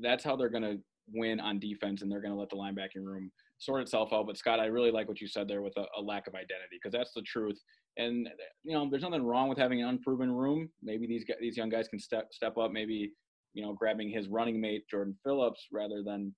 That's 0.00 0.24
how 0.24 0.36
they're 0.36 0.48
going 0.48 0.62
to 0.62 0.78
win 1.12 1.40
on 1.40 1.58
defense, 1.58 2.02
and 2.02 2.10
they're 2.10 2.22
going 2.22 2.32
to 2.32 2.38
let 2.38 2.50
the 2.50 2.56
linebacking 2.56 3.04
room 3.04 3.30
sort 3.58 3.82
itself 3.82 4.12
out. 4.12 4.26
But 4.26 4.36
Scott, 4.36 4.60
I 4.60 4.66
really 4.66 4.90
like 4.90 5.08
what 5.08 5.20
you 5.20 5.28
said 5.28 5.48
there 5.48 5.62
with 5.62 5.76
a, 5.76 5.84
a 5.98 6.00
lack 6.00 6.26
of 6.26 6.34
identity 6.34 6.78
because 6.82 6.92
that's 6.92 7.12
the 7.14 7.22
truth. 7.22 7.58
And 7.96 8.28
you 8.64 8.72
know, 8.72 8.88
there's 8.90 9.02
nothing 9.02 9.22
wrong 9.22 9.48
with 9.48 9.58
having 9.58 9.82
an 9.82 9.88
unproven 9.88 10.32
room. 10.32 10.68
Maybe 10.82 11.06
these 11.06 11.24
guys, 11.24 11.36
these 11.40 11.56
young 11.56 11.68
guys 11.68 11.88
can 11.88 11.98
step 11.98 12.28
step 12.32 12.58
up. 12.58 12.72
Maybe 12.72 13.12
you 13.54 13.62
know, 13.62 13.72
grabbing 13.72 14.10
his 14.10 14.28
running 14.28 14.60
mate 14.60 14.82
Jordan 14.90 15.16
Phillips 15.24 15.68
rather 15.72 16.02
than 16.02 16.34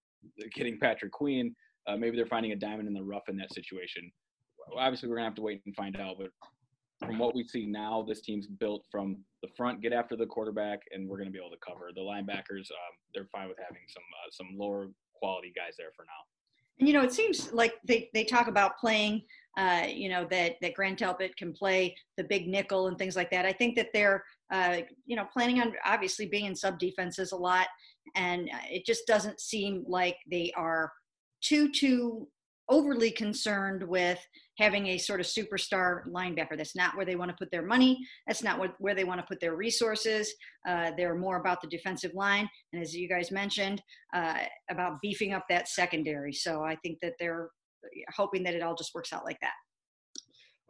getting 0.54 0.78
Patrick 0.78 1.12
Queen 1.12 1.54
uh, 1.86 1.96
maybe 1.96 2.16
they're 2.16 2.26
finding 2.26 2.52
a 2.52 2.56
diamond 2.56 2.88
in 2.88 2.94
the 2.94 3.02
rough 3.02 3.28
in 3.28 3.36
that 3.36 3.52
situation. 3.52 4.10
Obviously, 4.76 5.08
we're 5.08 5.16
gonna 5.16 5.28
have 5.28 5.36
to 5.36 5.42
wait 5.42 5.62
and 5.66 5.74
find 5.74 5.96
out. 5.96 6.16
But 6.18 6.30
from 7.06 7.18
what 7.18 7.34
we 7.34 7.46
see 7.46 7.66
now, 7.66 8.04
this 8.06 8.20
team's 8.20 8.46
built 8.46 8.84
from 8.90 9.18
the 9.42 9.48
front, 9.56 9.80
get 9.80 9.92
after 9.92 10.16
the 10.16 10.26
quarterback, 10.26 10.80
and 10.92 11.08
we're 11.08 11.18
gonna 11.18 11.30
be 11.30 11.38
able 11.38 11.50
to 11.50 11.64
cover 11.66 11.90
the 11.94 12.00
linebackers. 12.00 12.70
Um, 12.70 12.94
they're 13.14 13.28
fine 13.32 13.48
with 13.48 13.58
having 13.58 13.82
some 13.88 14.02
uh, 14.02 14.30
some 14.30 14.58
lower 14.58 14.88
quality 15.14 15.52
guys 15.56 15.74
there 15.78 15.92
for 15.96 16.04
now. 16.04 16.22
And 16.78 16.88
you 16.88 16.94
know, 16.94 17.02
it 17.02 17.12
seems 17.12 17.52
like 17.52 17.74
they, 17.86 18.10
they 18.12 18.24
talk 18.24 18.48
about 18.48 18.76
playing, 18.78 19.22
uh, 19.56 19.84
you 19.88 20.08
know, 20.08 20.26
that 20.30 20.56
that 20.60 20.74
Grant 20.74 20.98
Delpit 20.98 21.34
can 21.36 21.52
play 21.52 21.96
the 22.16 22.24
big 22.24 22.48
nickel 22.48 22.88
and 22.88 22.98
things 22.98 23.16
like 23.16 23.30
that. 23.30 23.46
I 23.46 23.52
think 23.52 23.76
that 23.76 23.88
they're, 23.94 24.22
uh, 24.52 24.78
you 25.06 25.16
know, 25.16 25.26
planning 25.32 25.60
on 25.60 25.72
obviously 25.84 26.26
being 26.26 26.44
in 26.46 26.54
sub 26.54 26.78
defenses 26.78 27.32
a 27.32 27.36
lot, 27.36 27.68
and 28.14 28.50
it 28.70 28.84
just 28.84 29.06
doesn't 29.06 29.40
seem 29.40 29.84
like 29.88 30.16
they 30.30 30.52
are 30.56 30.92
too 31.46 31.70
too 31.70 32.28
overly 32.68 33.10
concerned 33.10 33.82
with 33.86 34.18
having 34.58 34.88
a 34.88 34.98
sort 34.98 35.20
of 35.20 35.26
superstar 35.26 36.00
linebacker. 36.08 36.56
That's 36.56 36.74
not 36.74 36.96
where 36.96 37.06
they 37.06 37.14
want 37.14 37.30
to 37.30 37.36
put 37.38 37.50
their 37.52 37.64
money. 37.64 37.98
That's 38.26 38.42
not 38.42 38.58
what, 38.58 38.74
where 38.78 38.94
they 38.94 39.04
want 39.04 39.20
to 39.20 39.26
put 39.26 39.38
their 39.40 39.54
resources. 39.54 40.32
Uh, 40.68 40.90
they're 40.96 41.14
more 41.14 41.38
about 41.40 41.60
the 41.60 41.68
defensive 41.68 42.12
line, 42.14 42.48
and 42.72 42.82
as 42.82 42.94
you 42.94 43.08
guys 43.08 43.30
mentioned, 43.30 43.80
uh, 44.14 44.38
about 44.70 45.00
beefing 45.02 45.32
up 45.32 45.44
that 45.48 45.68
secondary. 45.68 46.32
So 46.32 46.62
I 46.62 46.76
think 46.82 46.98
that 47.02 47.14
they're 47.20 47.50
hoping 48.14 48.42
that 48.44 48.54
it 48.54 48.62
all 48.62 48.74
just 48.74 48.94
works 48.94 49.12
out 49.12 49.24
like 49.24 49.38
that. 49.42 49.52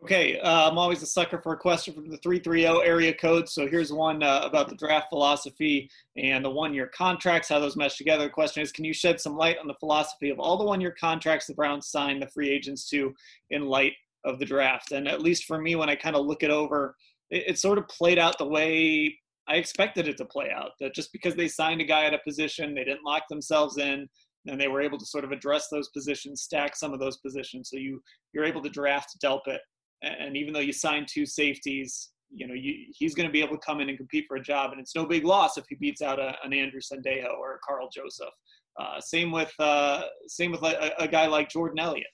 Okay, 0.02 0.38
uh, 0.40 0.68
I'm 0.68 0.76
always 0.76 1.02
a 1.02 1.06
sucker 1.06 1.38
for 1.38 1.54
a 1.54 1.56
question 1.56 1.94
from 1.94 2.10
the 2.10 2.18
330 2.18 2.66
area 2.86 3.14
code. 3.14 3.48
So 3.48 3.66
here's 3.66 3.92
one 3.92 4.22
uh, 4.22 4.42
about 4.44 4.68
the 4.68 4.76
draft 4.76 5.08
philosophy 5.08 5.90
and 6.16 6.44
the 6.44 6.50
one 6.50 6.74
year 6.74 6.90
contracts, 6.94 7.48
how 7.48 7.58
those 7.58 7.76
mesh 7.76 7.96
together. 7.96 8.24
The 8.24 8.30
question 8.30 8.62
is 8.62 8.70
Can 8.70 8.84
you 8.84 8.92
shed 8.92 9.20
some 9.20 9.36
light 9.36 9.56
on 9.58 9.66
the 9.66 9.74
philosophy 9.80 10.28
of 10.28 10.38
all 10.38 10.58
the 10.58 10.64
one 10.64 10.82
year 10.82 10.94
contracts 11.00 11.46
the 11.46 11.54
Browns 11.54 11.88
signed 11.88 12.20
the 12.20 12.28
free 12.28 12.50
agents 12.50 12.88
to 12.90 13.14
in 13.50 13.66
light 13.66 13.94
of 14.24 14.38
the 14.38 14.44
draft? 14.44 14.92
And 14.92 15.08
at 15.08 15.22
least 15.22 15.44
for 15.44 15.58
me, 15.58 15.76
when 15.76 15.88
I 15.88 15.96
kind 15.96 16.14
of 16.14 16.26
look 16.26 16.42
it 16.42 16.50
over, 16.50 16.94
it, 17.30 17.44
it 17.48 17.58
sort 17.58 17.78
of 17.78 17.88
played 17.88 18.18
out 18.18 18.36
the 18.36 18.46
way 18.46 19.18
I 19.48 19.54
expected 19.56 20.08
it 20.08 20.18
to 20.18 20.26
play 20.26 20.50
out. 20.54 20.72
That 20.78 20.94
just 20.94 21.10
because 21.10 21.34
they 21.34 21.48
signed 21.48 21.80
a 21.80 21.84
guy 21.84 22.04
at 22.04 22.14
a 22.14 22.18
position, 22.18 22.74
they 22.74 22.84
didn't 22.84 23.04
lock 23.04 23.28
themselves 23.28 23.78
in 23.78 24.06
and 24.46 24.60
they 24.60 24.68
were 24.68 24.82
able 24.82 24.98
to 24.98 25.06
sort 25.06 25.24
of 25.24 25.32
address 25.32 25.68
those 25.68 25.88
positions, 25.88 26.42
stack 26.42 26.76
some 26.76 26.92
of 26.92 27.00
those 27.00 27.16
positions. 27.16 27.70
So 27.70 27.78
you 27.78 28.02
you're 28.34 28.44
able 28.44 28.62
to 28.62 28.68
draft 28.68 29.16
Delpit 29.24 29.58
and 30.02 30.36
even 30.36 30.52
though 30.52 30.60
you 30.60 30.72
sign 30.72 31.06
two 31.08 31.26
safeties, 31.26 32.10
you 32.30 32.46
know 32.46 32.54
you, 32.54 32.86
he's 32.90 33.14
going 33.14 33.26
to 33.26 33.32
be 33.32 33.42
able 33.42 33.56
to 33.56 33.66
come 33.66 33.80
in 33.80 33.88
and 33.88 33.98
compete 33.98 34.24
for 34.28 34.36
a 34.36 34.42
job, 34.42 34.72
and 34.72 34.80
it's 34.80 34.94
no 34.94 35.06
big 35.06 35.24
loss 35.24 35.56
if 35.56 35.64
he 35.68 35.76
beats 35.76 36.02
out 36.02 36.18
a, 36.18 36.36
an 36.44 36.52
Andrew 36.52 36.80
Sendejo 36.80 37.36
or 37.38 37.54
a 37.54 37.58
Karl 37.66 37.88
Joseph. 37.92 38.34
Uh, 38.78 39.00
same 39.00 39.32
with 39.32 39.52
uh, 39.58 40.02
same 40.26 40.52
with 40.52 40.62
a, 40.62 41.02
a, 41.02 41.08
guy 41.08 41.26
like 41.26 41.48
Jordan 41.48 41.78
Elliott. 41.78 42.06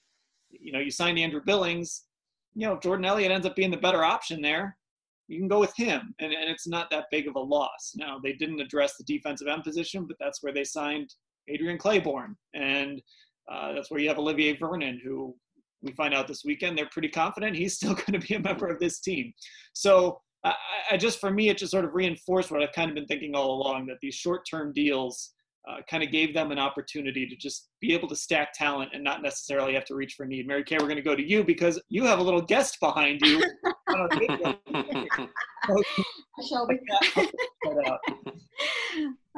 You 0.51 0.71
know, 0.71 0.79
you 0.79 0.91
signed 0.91 1.19
Andrew 1.19 1.41
Billings. 1.45 2.03
You 2.55 2.67
know, 2.67 2.73
if 2.73 2.81
Jordan 2.81 3.05
Elliott 3.05 3.31
ends 3.31 3.45
up 3.45 3.55
being 3.55 3.71
the 3.71 3.77
better 3.77 4.03
option 4.03 4.41
there, 4.41 4.77
you 5.27 5.39
can 5.39 5.47
go 5.47 5.59
with 5.59 5.75
him, 5.75 6.13
and, 6.19 6.31
and 6.31 6.49
it's 6.49 6.67
not 6.67 6.89
that 6.91 7.05
big 7.11 7.27
of 7.27 7.35
a 7.35 7.39
loss. 7.39 7.93
Now 7.95 8.19
they 8.23 8.33
didn't 8.33 8.61
address 8.61 8.95
the 8.95 9.03
defensive 9.03 9.47
end 9.47 9.63
position, 9.63 10.05
but 10.05 10.17
that's 10.19 10.41
where 10.41 10.53
they 10.53 10.63
signed 10.63 11.13
Adrian 11.49 11.77
Clayborn, 11.77 12.35
and 12.53 13.01
uh, 13.51 13.73
that's 13.73 13.91
where 13.91 13.99
you 13.99 14.07
have 14.07 14.19
Olivier 14.19 14.55
Vernon, 14.55 15.01
who 15.03 15.35
we 15.83 15.91
find 15.93 16.13
out 16.13 16.27
this 16.27 16.43
weekend 16.45 16.77
they're 16.77 16.89
pretty 16.91 17.09
confident 17.09 17.55
he's 17.55 17.75
still 17.75 17.93
going 18.05 18.19
to 18.19 18.19
be 18.19 18.35
a 18.35 18.39
member 18.39 18.67
of 18.67 18.79
this 18.79 18.99
team. 18.99 19.33
So 19.73 20.19
I, 20.43 20.53
I, 20.91 20.97
just, 20.97 21.19
for 21.19 21.31
me, 21.31 21.49
it 21.49 21.57
just 21.57 21.71
sort 21.71 21.85
of 21.85 21.93
reinforced 21.93 22.51
what 22.51 22.61
I've 22.61 22.73
kind 22.73 22.89
of 22.89 22.95
been 22.95 23.05
thinking 23.05 23.35
all 23.35 23.61
along 23.61 23.85
that 23.87 23.97
these 24.01 24.15
short-term 24.15 24.73
deals 24.73 25.33
uh, 25.69 25.77
kind 25.89 26.03
of 26.03 26.11
gave 26.11 26.33
them 26.33 26.51
an 26.51 26.59
opportunity 26.59 27.25
to 27.25 27.35
just 27.37 27.69
be 27.79 27.93
able 27.93 28.09
to 28.09 28.15
stack 28.15 28.51
talent 28.53 28.91
and 28.93 29.01
not 29.03 29.21
necessarily 29.21 29.73
have 29.73 29.85
to 29.85 29.95
reach 29.95 30.15
for 30.15 30.25
need. 30.25 30.45
Mary 30.45 30.63
Kay, 30.63 30.75
we're 30.77 30.87
going 30.87 30.97
to 30.97 31.01
go 31.01 31.15
to 31.15 31.23
you 31.23 31.43
because 31.43 31.81
you 31.87 32.03
have 32.03 32.19
a 32.19 32.23
little 32.23 32.41
guest 32.41 32.77
behind 32.81 33.21
you. 33.21 33.41
Shelby. 36.49 36.79
uh, 37.15 37.97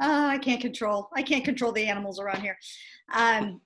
I 0.00 0.38
can't 0.38 0.60
control. 0.60 1.08
I 1.14 1.22
can't 1.22 1.44
control 1.44 1.70
the 1.70 1.86
animals 1.86 2.18
around 2.18 2.40
here. 2.40 2.58
Um, 3.14 3.60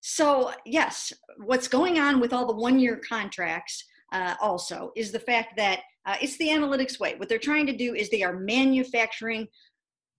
so, 0.00 0.52
yes, 0.64 1.12
what's 1.38 1.68
going 1.68 1.98
on 1.98 2.20
with 2.20 2.32
all 2.32 2.46
the 2.46 2.56
one 2.56 2.78
year 2.78 3.00
contracts 3.06 3.84
uh, 4.12 4.34
also 4.40 4.92
is 4.96 5.12
the 5.12 5.20
fact 5.20 5.56
that 5.56 5.80
uh, 6.06 6.16
it's 6.20 6.38
the 6.38 6.48
analytics 6.48 6.98
way. 6.98 7.14
What 7.16 7.28
they're 7.28 7.38
trying 7.38 7.66
to 7.66 7.76
do 7.76 7.94
is 7.94 8.08
they 8.08 8.22
are 8.22 8.38
manufacturing 8.38 9.46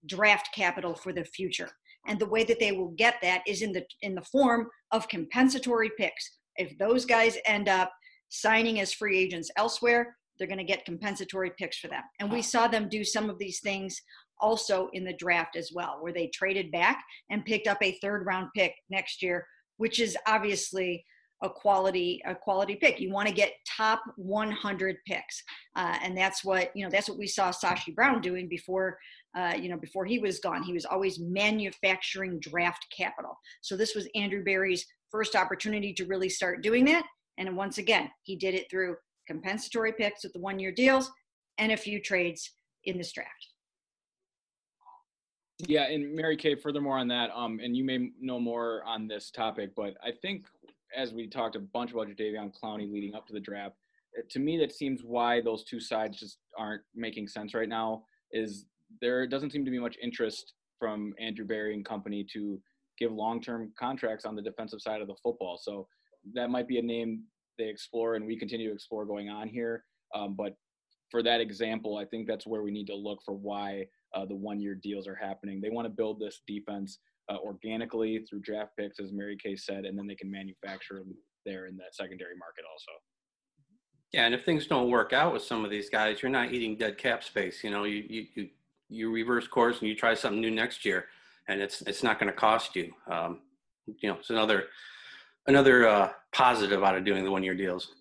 draft 0.06 0.50
capital 0.56 0.94
for 0.94 1.12
the 1.12 1.24
future. 1.24 1.70
And 2.08 2.20
the 2.20 2.28
way 2.28 2.44
that 2.44 2.60
they 2.60 2.72
will 2.72 2.94
get 2.98 3.16
that 3.22 3.42
is 3.48 3.62
in 3.62 3.72
the 3.72 3.86
in 4.02 4.16
the 4.16 4.24
form 4.24 4.68
of 4.92 5.08
compensatory 5.08 5.92
picks. 5.98 6.38
If 6.56 6.78
those 6.78 7.06
guys 7.06 7.38
end 7.46 7.70
up 7.70 7.92
signing 8.30 8.80
as 8.80 8.94
free 8.94 9.18
agents 9.18 9.52
elsewhere, 9.58 10.16
they're 10.38 10.48
going 10.48 10.58
to 10.58 10.64
get 10.64 10.86
compensatory 10.86 11.52
picks 11.58 11.78
for 11.78 11.88
them. 11.88 12.02
And 12.20 12.32
we 12.32 12.42
saw 12.42 12.68
them 12.68 12.90
do 12.90 13.04
some 13.04 13.30
of 13.30 13.38
these 13.38 13.60
things 13.60 14.02
also 14.40 14.90
in 14.94 15.04
the 15.04 15.14
draft 15.14 15.56
as 15.56 15.72
well, 15.74 15.98
where 16.00 16.14
they 16.14 16.28
traded 16.28 16.72
back 16.72 17.04
and 17.30 17.46
picked 17.46 17.68
up 17.68 17.78
a 17.82 17.98
third 18.02 18.26
round 18.26 18.50
pick 18.56 18.74
next 18.90 19.22
year 19.22 19.46
which 19.82 20.00
is 20.00 20.16
obviously 20.28 21.04
a 21.42 21.50
quality 21.50 22.22
a 22.26 22.36
quality 22.36 22.76
pick. 22.76 23.00
You 23.00 23.12
want 23.12 23.28
to 23.28 23.34
get 23.34 23.54
top 23.66 24.00
100 24.16 24.98
picks, 25.08 25.44
uh, 25.76 25.98
and 26.04 26.16
that's 26.16 26.46
what 26.46 26.70
you 26.76 26.86
know. 26.86 26.92
That's 26.92 27.10
what 27.10 27.18
we 27.18 27.26
saw 27.26 27.50
Sashi 27.50 27.96
Brown 27.96 28.22
doing 28.22 28.48
before. 28.48 29.00
Uh, 29.36 29.54
you 29.60 29.70
know, 29.70 29.78
before 29.78 30.06
he 30.06 30.20
was 30.20 30.40
gone, 30.40 30.62
he 30.62 30.74
was 30.74 30.86
always 30.86 31.20
manufacturing 31.20 32.40
draft 32.40 32.86
capital. 32.96 33.36
So 33.62 33.76
this 33.76 33.96
was 33.96 34.08
Andrew 34.14 34.44
Berry's 34.44 34.86
first 35.10 35.36
opportunity 35.36 35.94
to 35.94 36.06
really 36.06 36.30
start 36.30 36.62
doing 36.62 36.86
that. 36.86 37.04
And 37.40 37.58
once 37.58 37.80
again, 37.80 38.12
he 38.22 38.36
did 38.36 38.54
it 38.54 38.70
through 38.70 38.98
compensatory 39.28 39.94
picks 39.94 40.24
with 40.24 40.34
the 40.34 40.40
one-year 40.40 40.74
deals 40.74 41.10
and 41.58 41.72
a 41.72 41.78
few 41.78 42.00
trades 42.00 42.52
in 42.84 42.98
this 42.98 43.14
draft. 43.14 43.51
Yeah, 45.68 45.84
and 45.84 46.16
Mary 46.16 46.38
Kay, 46.38 46.56
furthermore 46.56 46.98
on 46.98 47.08
that, 47.10 47.30
um, 47.36 47.60
and 47.64 47.76
you 47.76 47.84
may 47.84 48.10
know 48.20 48.40
more 48.40 48.84
on 48.86 49.08
this 49.08 49.30
topic, 49.30 49.72
but 49.76 49.96
I 50.04 50.12
think 50.12 50.46
as 50.96 51.14
we 51.14 51.28
talked 51.28 51.56
a 51.56 51.60
bunch 51.60 51.92
about 51.92 52.08
Jadeveon 52.08 52.52
Clowney 52.60 52.92
leading 52.92 53.14
up 53.16 53.28
to 53.28 53.34
the 53.34 53.40
draft, 53.40 53.76
to 54.30 54.40
me 54.40 54.58
that 54.58 54.72
seems 54.72 55.04
why 55.04 55.40
those 55.40 55.64
two 55.64 55.80
sides 55.80 56.20
just 56.20 56.40
aren't 56.58 56.82
making 56.96 57.28
sense 57.28 57.54
right 57.54 57.70
now. 57.70 58.04
Is 58.32 58.66
there 59.02 59.26
doesn't 59.28 59.52
seem 59.52 59.64
to 59.64 59.72
be 59.72 59.80
much 59.80 59.98
interest 60.02 60.54
from 60.80 61.14
Andrew 61.20 61.46
Berry 61.46 61.74
and 61.74 61.86
company 61.86 62.26
to 62.34 62.60
give 62.98 63.12
long-term 63.12 63.72
contracts 63.80 64.26
on 64.26 64.36
the 64.36 64.42
defensive 64.42 64.82
side 64.82 65.02
of 65.02 65.08
the 65.08 65.16
football. 65.24 65.58
So 65.62 65.88
that 66.34 66.50
might 66.50 66.68
be 66.68 66.80
a 66.80 66.82
name 66.82 67.24
they 67.58 67.70
explore, 67.70 68.16
and 68.16 68.26
we 68.26 68.38
continue 68.38 68.68
to 68.68 68.74
explore 68.74 69.06
going 69.06 69.30
on 69.30 69.48
here. 69.48 69.86
Um, 70.14 70.34
but 70.36 70.56
for 71.10 71.24
that 71.24 71.40
example, 71.40 71.98
I 71.98 72.06
think 72.06 72.28
that's 72.28 72.48
where 72.48 72.64
we 72.64 72.72
need 72.72 72.88
to 72.88 72.96
look 72.96 73.20
for 73.24 73.34
why 73.34 73.86
uh, 74.14 74.26
the 74.26 74.36
one 74.36 74.60
year 74.60 74.76
deals 74.76 75.08
are 75.08 75.16
happening. 75.16 75.62
They 75.62 75.70
want 75.70 75.86
to 75.86 75.90
build 75.90 76.20
this 76.20 76.42
defense 76.48 77.00
uh, 77.30 77.38
organically 77.38 78.26
through 78.30 78.42
draft 78.42 78.72
picks, 78.78 79.00
as 79.00 79.12
Mary 79.12 79.38
Kay 79.42 79.56
said, 79.56 79.86
and 79.86 79.98
then 79.98 80.08
they 80.08 80.16
can 80.16 80.30
manufacture 80.30 80.96
them 80.96 81.16
there 81.46 81.68
in 81.68 81.78
that 81.78 81.96
secondary 81.96 82.36
market 82.38 82.66
also. 82.72 82.92
Yeah, 84.12 84.26
and 84.26 84.36
if 84.36 84.44
things 84.44 84.68
don't 84.68 84.90
work 84.90 85.14
out 85.14 85.32
with 85.32 85.42
some 85.42 85.64
of 85.64 85.72
these 85.72 85.90
guys, 85.90 86.22
you're 86.22 86.32
not 86.32 86.52
eating 86.52 86.76
dead 86.76 86.98
cap 86.98 87.24
space. 87.24 87.64
You 87.64 87.70
know, 87.70 87.86
you 87.86 88.04
you 88.10 88.26
you, 88.36 88.50
you 88.90 89.12
reverse 89.12 89.48
course 89.48 89.80
and 89.80 89.88
you 89.88 89.96
try 89.96 90.14
something 90.14 90.42
new 90.42 90.52
next 90.52 90.84
year, 90.84 91.06
and 91.48 91.62
it's 91.62 91.82
it's 91.84 92.04
not 92.04 92.20
going 92.20 92.32
to 92.32 92.38
cost 92.38 92.76
you. 92.76 92.94
Um, 93.10 93.40
you 94.02 94.10
know, 94.10 94.18
it's 94.20 94.30
another 94.30 94.66
another 95.48 95.88
uh, 95.88 96.10
positive 96.34 96.84
out 96.84 96.98
of 96.98 97.06
doing 97.06 97.24
the 97.24 97.32
one 97.32 97.44
year 97.44 97.56
deals. 97.56 97.94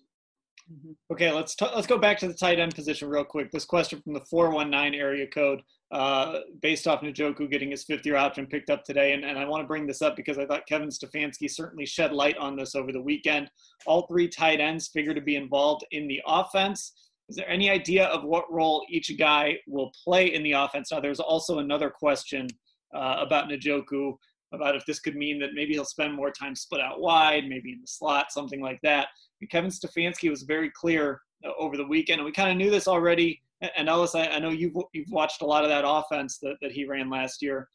Mm-hmm. 0.71 0.91
Okay, 1.13 1.31
let's 1.31 1.55
t- 1.55 1.67
let's 1.73 1.87
go 1.87 1.97
back 1.97 2.19
to 2.19 2.27
the 2.27 2.33
tight 2.33 2.59
end 2.59 2.75
position 2.75 3.07
real 3.07 3.23
quick. 3.23 3.49
This 3.51 3.65
question 3.65 4.01
from 4.01 4.13
the 4.13 4.21
419 4.21 4.99
area 4.99 5.27
code 5.27 5.61
uh, 5.91 6.39
based 6.61 6.87
off 6.87 7.01
Njoku 7.01 7.51
getting 7.51 7.71
his 7.71 7.83
fifth 7.83 8.05
year 8.05 8.15
option 8.15 8.47
picked 8.47 8.69
up 8.69 8.85
today. 8.85 9.11
And, 9.13 9.25
and 9.25 9.37
I 9.37 9.45
want 9.45 9.61
to 9.61 9.67
bring 9.67 9.85
this 9.85 10.01
up 10.01 10.15
because 10.15 10.37
I 10.37 10.45
thought 10.45 10.65
Kevin 10.67 10.89
Stefanski 10.89 11.49
certainly 11.49 11.85
shed 11.85 12.13
light 12.13 12.37
on 12.37 12.55
this 12.55 12.75
over 12.75 12.91
the 12.93 13.01
weekend. 13.01 13.51
All 13.85 14.07
three 14.07 14.29
tight 14.29 14.61
ends 14.61 14.87
figure 14.87 15.13
to 15.13 15.21
be 15.21 15.35
involved 15.35 15.85
in 15.91 16.07
the 16.07 16.21
offense. 16.25 16.93
Is 17.27 17.35
there 17.35 17.49
any 17.49 17.69
idea 17.69 18.05
of 18.05 18.23
what 18.23 18.51
role 18.51 18.85
each 18.89 19.17
guy 19.17 19.57
will 19.67 19.91
play 20.03 20.33
in 20.33 20.43
the 20.43 20.53
offense? 20.53 20.91
Now, 20.91 21.01
there's 21.01 21.19
also 21.19 21.59
another 21.59 21.89
question 21.89 22.47
uh, 22.95 23.17
about 23.19 23.49
Njoku, 23.49 24.15
about 24.53 24.75
if 24.75 24.85
this 24.85 24.99
could 24.99 25.15
mean 25.15 25.39
that 25.39 25.53
maybe 25.53 25.73
he'll 25.73 25.85
spend 25.85 26.13
more 26.13 26.31
time 26.31 26.55
split 26.55 26.81
out 26.81 27.01
wide, 27.01 27.47
maybe 27.47 27.73
in 27.73 27.81
the 27.81 27.87
slot, 27.87 28.31
something 28.31 28.61
like 28.61 28.79
that. 28.83 29.07
And 29.39 29.49
Kevin 29.49 29.71
Stefanski 29.71 30.29
was 30.29 30.43
very 30.43 30.71
clear 30.71 31.21
uh, 31.45 31.51
over 31.57 31.75
the 31.75 31.87
weekend, 31.87 32.19
and 32.19 32.25
we 32.25 32.31
kind 32.31 32.51
of 32.51 32.57
knew 32.57 32.69
this 32.69 32.87
already 32.87 33.41
and 33.75 33.89
Ellis, 33.89 34.15
I, 34.15 34.27
I, 34.27 34.39
know 34.39 34.49
you've 34.49 34.75
you've 34.93 35.11
watched 35.11 35.41
a 35.41 35.45
lot 35.45 35.63
of 35.63 35.69
that 35.69 35.83
offense 35.85 36.39
that, 36.39 36.55
that 36.61 36.71
he 36.71 36.85
ran 36.85 37.09
last 37.09 37.41
year. 37.41 37.67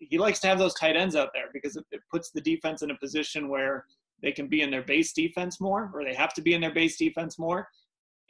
He 0.00 0.18
likes 0.18 0.40
to 0.40 0.46
have 0.46 0.58
those 0.58 0.74
tight 0.74 0.96
ends 0.96 1.16
out 1.16 1.30
there 1.34 1.46
because 1.52 1.76
it, 1.76 1.84
it 1.90 2.00
puts 2.10 2.30
the 2.30 2.40
defense 2.40 2.82
in 2.82 2.90
a 2.90 2.98
position 2.98 3.48
where 3.48 3.84
they 4.22 4.32
can 4.32 4.48
be 4.48 4.62
in 4.62 4.70
their 4.70 4.82
base 4.82 5.12
defense 5.12 5.60
more, 5.60 5.90
or 5.94 6.04
they 6.04 6.14
have 6.14 6.34
to 6.34 6.42
be 6.42 6.54
in 6.54 6.60
their 6.60 6.74
base 6.74 6.96
defense 6.96 7.38
more, 7.38 7.68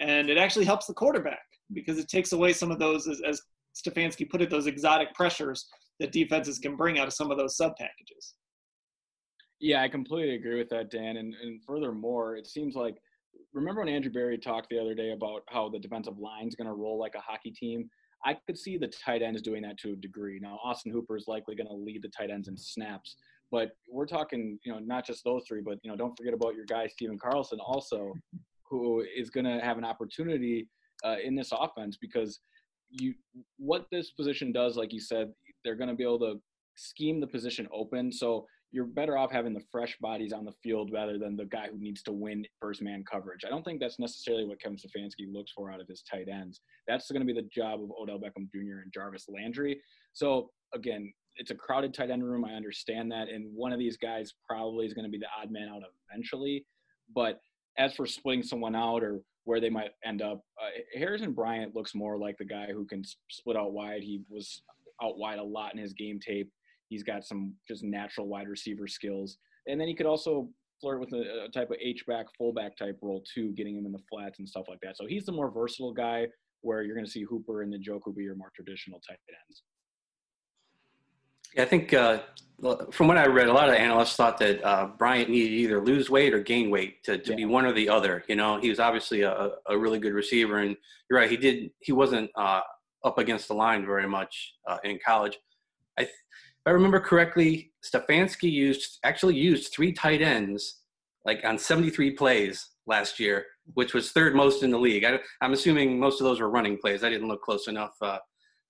and 0.01 0.29
it 0.29 0.39
actually 0.39 0.65
helps 0.65 0.87
the 0.87 0.95
quarterback 0.95 1.41
because 1.73 1.99
it 1.99 2.09
takes 2.09 2.33
away 2.33 2.53
some 2.53 2.71
of 2.71 2.79
those, 2.79 3.07
as, 3.07 3.21
as 3.27 3.43
Stefanski 3.77 4.29
put 4.29 4.43
it, 4.43 4.51
those 4.51 4.67
exotic 4.67 5.13
pressures 5.15 5.67
that 6.01 6.13
defenses 6.13 6.59
can 6.59 6.77
bring 6.77 6.99
out 6.99 7.07
of 7.07 7.13
some 7.13 7.31
of 7.31 7.39
those 7.39 7.57
sub 7.57 7.77
packages. 7.77 8.35
Yeah, 9.61 9.83
I 9.83 9.89
completely 9.89 10.37
agree 10.37 10.59
with 10.59 10.69
that, 10.71 10.91
Dan. 10.91 11.17
And, 11.17 11.35
and 11.43 11.63
furthermore, 11.65 12.37
it 12.37 12.47
seems 12.47 12.75
like 12.75 12.97
remember 13.53 13.81
when 13.81 13.89
Andrew 13.89 14.13
Berry 14.13 14.39
talked 14.39 14.69
the 14.71 14.79
other 14.79 14.95
day 14.95 15.13
about 15.13 15.43
how 15.49 15.69
the 15.69 15.79
defensive 15.79 16.19
line's 16.19 16.55
going 16.55 16.67
to 16.67 16.75
roll 16.75 16.99
like 16.99 17.15
a 17.15 17.21
hockey 17.21 17.51
team? 17.51 17.89
I 18.25 18.37
could 18.47 18.59
see 18.59 18.77
the 18.77 18.89
tight 18.89 19.23
ends 19.23 19.43
doing 19.43 19.63
that 19.63 19.79
to 19.79 19.93
a 19.93 19.97
degree. 19.97 20.41
Now, 20.41 20.59
Austin 20.63 20.93
Hooper 20.93 21.17
is 21.17 21.29
likely 21.29 21.55
going 21.55 21.69
to 21.69 21.75
lead 21.75 22.03
the 22.03 22.09
tight 22.09 22.31
ends 22.31 22.49
in 22.49 22.57
snaps, 22.57 23.17
but 23.51 23.71
we're 23.89 24.07
talking, 24.07 24.59
you 24.65 24.73
know, 24.73 24.81
not 24.81 25.07
just 25.07 25.25
those 25.25 25.45
three, 25.47 25.63
but 25.65 25.79
you 25.83 25.91
know, 25.91 25.97
don't 25.97 26.17
forget 26.17 26.35
about 26.35 26.55
your 26.55 26.65
guy 26.67 26.87
Stephen 26.89 27.19
Carlson 27.19 27.59
also, 27.61 28.13
who 28.69 29.05
is 29.17 29.31
going 29.31 29.47
to 29.47 29.61
have 29.61 29.79
an 29.79 29.85
opportunity 29.85 30.69
uh, 31.05 31.17
in 31.23 31.35
this 31.35 31.53
offense 31.53 31.97
because 32.01 32.41
you 32.91 33.15
what 33.59 33.87
this 33.93 34.11
position 34.13 34.53
does, 34.53 34.77
like 34.77 34.93
you 34.93 35.01
said, 35.01 35.33
they're 35.65 35.77
going 35.77 35.91
to 35.91 35.95
be 35.95 36.03
able 36.03 36.19
to 36.19 36.41
scheme 36.77 37.21
the 37.21 37.27
position 37.27 37.69
open. 37.73 38.13
So 38.13 38.47
you're 38.71 38.85
better 38.85 39.17
off 39.17 39.33
having 39.33 39.55
the 39.55 39.65
fresh 39.73 39.97
bodies 39.99 40.33
on 40.33 40.45
the 40.45 40.53
field 40.63 40.91
rather 40.93 41.19
than 41.19 41.37
the 41.37 41.47
guy 41.47 41.69
who 41.71 41.79
needs 41.79 42.03
to 42.03 42.13
win 42.13 42.45
first 42.61 42.83
man 42.83 43.03
coverage. 43.11 43.45
I 43.47 43.49
don't 43.49 43.65
think 43.65 43.81
that's 43.81 43.99
necessarily 43.99 44.45
what 44.45 44.61
Kevin 44.61 44.77
Stefanski 44.77 45.33
looks 45.33 45.53
for 45.53 45.73
out 45.73 45.81
of 45.81 45.89
his 45.89 46.03
tight 46.03 46.29
ends. 46.29 46.61
That's 46.87 47.11
going 47.11 47.27
to 47.27 47.33
be 47.33 47.39
the 47.39 47.49
job 47.49 47.83
of 47.83 47.91
Odell 47.99 48.19
Beckham 48.19 48.51
Jr. 48.53 48.83
and 48.83 48.93
Jarvis 48.93 49.27
Landry. 49.29 49.81
So 50.13 50.51
again, 50.75 51.13
it's 51.37 51.51
a 51.51 51.55
crowded 51.55 51.95
tight 51.95 52.11
end 52.11 52.25
room. 52.25 52.45
I 52.45 52.55
understand 52.55 53.11
that, 53.13 53.29
and 53.29 53.47
one 53.55 53.73
of 53.73 53.79
these 53.79 53.97
guys 53.97 54.35
probably 54.47 54.87
is 54.87 54.93
going 54.93 55.05
to 55.05 55.11
be 55.11 55.19
the 55.19 55.29
odd 55.41 55.51
man 55.51 55.69
out 55.69 55.83
eventually. 56.11 56.67
But 57.15 57.41
as 57.79 57.95
for 57.95 58.07
splitting 58.07 58.43
someone 58.43 58.75
out 58.75 59.03
or 59.03 59.21
where 59.45 59.61
they 59.61 59.71
might 59.71 59.93
end 60.05 60.21
up, 60.21 60.43
uh, 60.61 60.99
Harrison 60.99 61.33
Bryant 61.33 61.75
looks 61.75 61.95
more 61.95 62.19
like 62.19 62.37
the 62.39 62.45
guy 62.45 62.67
who 62.67 62.85
can 62.85 63.03
split 63.31 63.57
out 63.57 63.73
wide. 63.73 64.03
He 64.03 64.21
was 64.29 64.63
out 65.03 65.17
wide 65.17 65.39
a 65.39 65.43
lot 65.43 65.73
in 65.73 65.79
his 65.79 65.93
game 65.93 66.19
tape. 66.21 66.51
He's 66.89 67.03
got 67.03 67.25
some 67.25 67.55
just 67.67 67.85
natural 67.85 68.29
wide 68.29 68.49
receiver 68.49 68.89
skills, 68.89 69.39
and 69.67 69.81
then 69.81 69.89
he 69.89 69.95
could 69.95 70.07
also 70.07 70.49
flirt 70.81 71.01
with 71.01 71.13
a, 71.13 71.45
a 71.45 71.49
type 71.49 71.71
of 71.71 71.77
H 71.81 72.05
back, 72.07 72.27
fullback 72.37 72.77
type 72.77 72.99
role 73.03 73.23
too, 73.35 73.53
getting 73.53 73.77
him 73.77 73.87
in 73.87 73.93
the 73.93 74.03
flats 74.11 74.39
and 74.39 74.49
stuff 74.49 74.67
like 74.69 74.79
that. 74.83 74.97
So 74.97 75.07
he's 75.07 75.25
the 75.25 75.33
more 75.33 75.51
versatile 75.51 75.93
guy. 75.93 76.27
Where 76.63 76.83
you're 76.83 76.97
going 76.97 77.07
to 77.07 77.11
see 77.11 77.23
Hooper 77.23 77.63
and 77.63 77.73
Njoku 77.73 78.13
be 78.17 78.25
your 78.25 78.35
more 78.35 78.51
traditional 78.53 79.01
tight 79.09 79.21
ends. 79.29 79.63
Yeah, 81.55 81.63
I 81.63 81.67
think 81.67 81.95
uh, 81.95 82.19
from 82.91 83.07
what 83.07 83.17
I 83.17 83.29
read, 83.29 83.47
a 83.47 83.53
lot 83.53 83.69
of 83.69 83.77
analysts 83.77 84.17
thought 84.17 84.39
that 84.39 84.65
uh, 84.65 84.89
Bryant 84.99 85.31
needed 85.31 85.53
either 85.53 85.81
lose 85.81 86.11
weight 86.11 86.35
or 86.35 86.41
gain 86.41 86.69
weight 86.69 87.05
to, 87.05 87.17
to 87.17 87.31
yeah. 87.31 87.37
be 87.37 87.45
one 87.45 87.65
or 87.65 87.73
the 87.73 87.89
other. 87.89 88.25
You 88.29 88.35
know, 88.35 88.61
he 88.61 88.71
was 88.71 88.81
obviously 88.81 89.23
a, 89.23 89.53
a 89.69 89.79
really 89.79 90.01
good 90.01 90.15
receiver, 90.15 90.59
and 90.59 90.77
you're 91.09 91.21
right. 91.21 91.31
He 91.31 91.37
did. 91.37 91.71
He 91.79 91.93
wasn't 91.93 92.29
uh, 92.37 92.63
up 93.05 93.19
against 93.19 93.47
the 93.47 93.55
line 93.55 93.87
very 93.87 94.09
much 94.09 94.55
uh, 94.69 94.79
in 94.83 94.99
college. 95.07 95.39
I, 95.97 96.03
if 96.03 96.11
I 96.69 96.73
remember 96.73 97.01
correctly, 97.01 97.73
Stefanski 97.83 98.53
used 98.53 98.99
actually 99.03 99.37
used 99.37 99.73
three 99.73 99.91
tight 99.91 100.21
ends 100.21 100.83
like 101.25 101.43
on 101.43 101.57
73 101.57 102.11
plays 102.11 102.73
last 102.87 103.19
year, 103.19 103.47
which 103.73 103.95
was 103.95 104.13
third 104.13 104.35
most 104.35 104.63
in 104.63 104.71
the 104.71 104.79
league. 104.79 105.03
I, 105.03 105.19
am 105.41 105.55
assuming 105.55 105.99
most 105.99 106.21
of 106.21 106.27
those 106.27 106.41
were 106.41 106.51
running 106.51 106.77
plays. 106.77 107.03
I 107.03 107.09
didn't 107.09 107.29
look 107.29 107.41
close 107.41 107.69
enough 107.69 107.95
uh, 108.03 108.19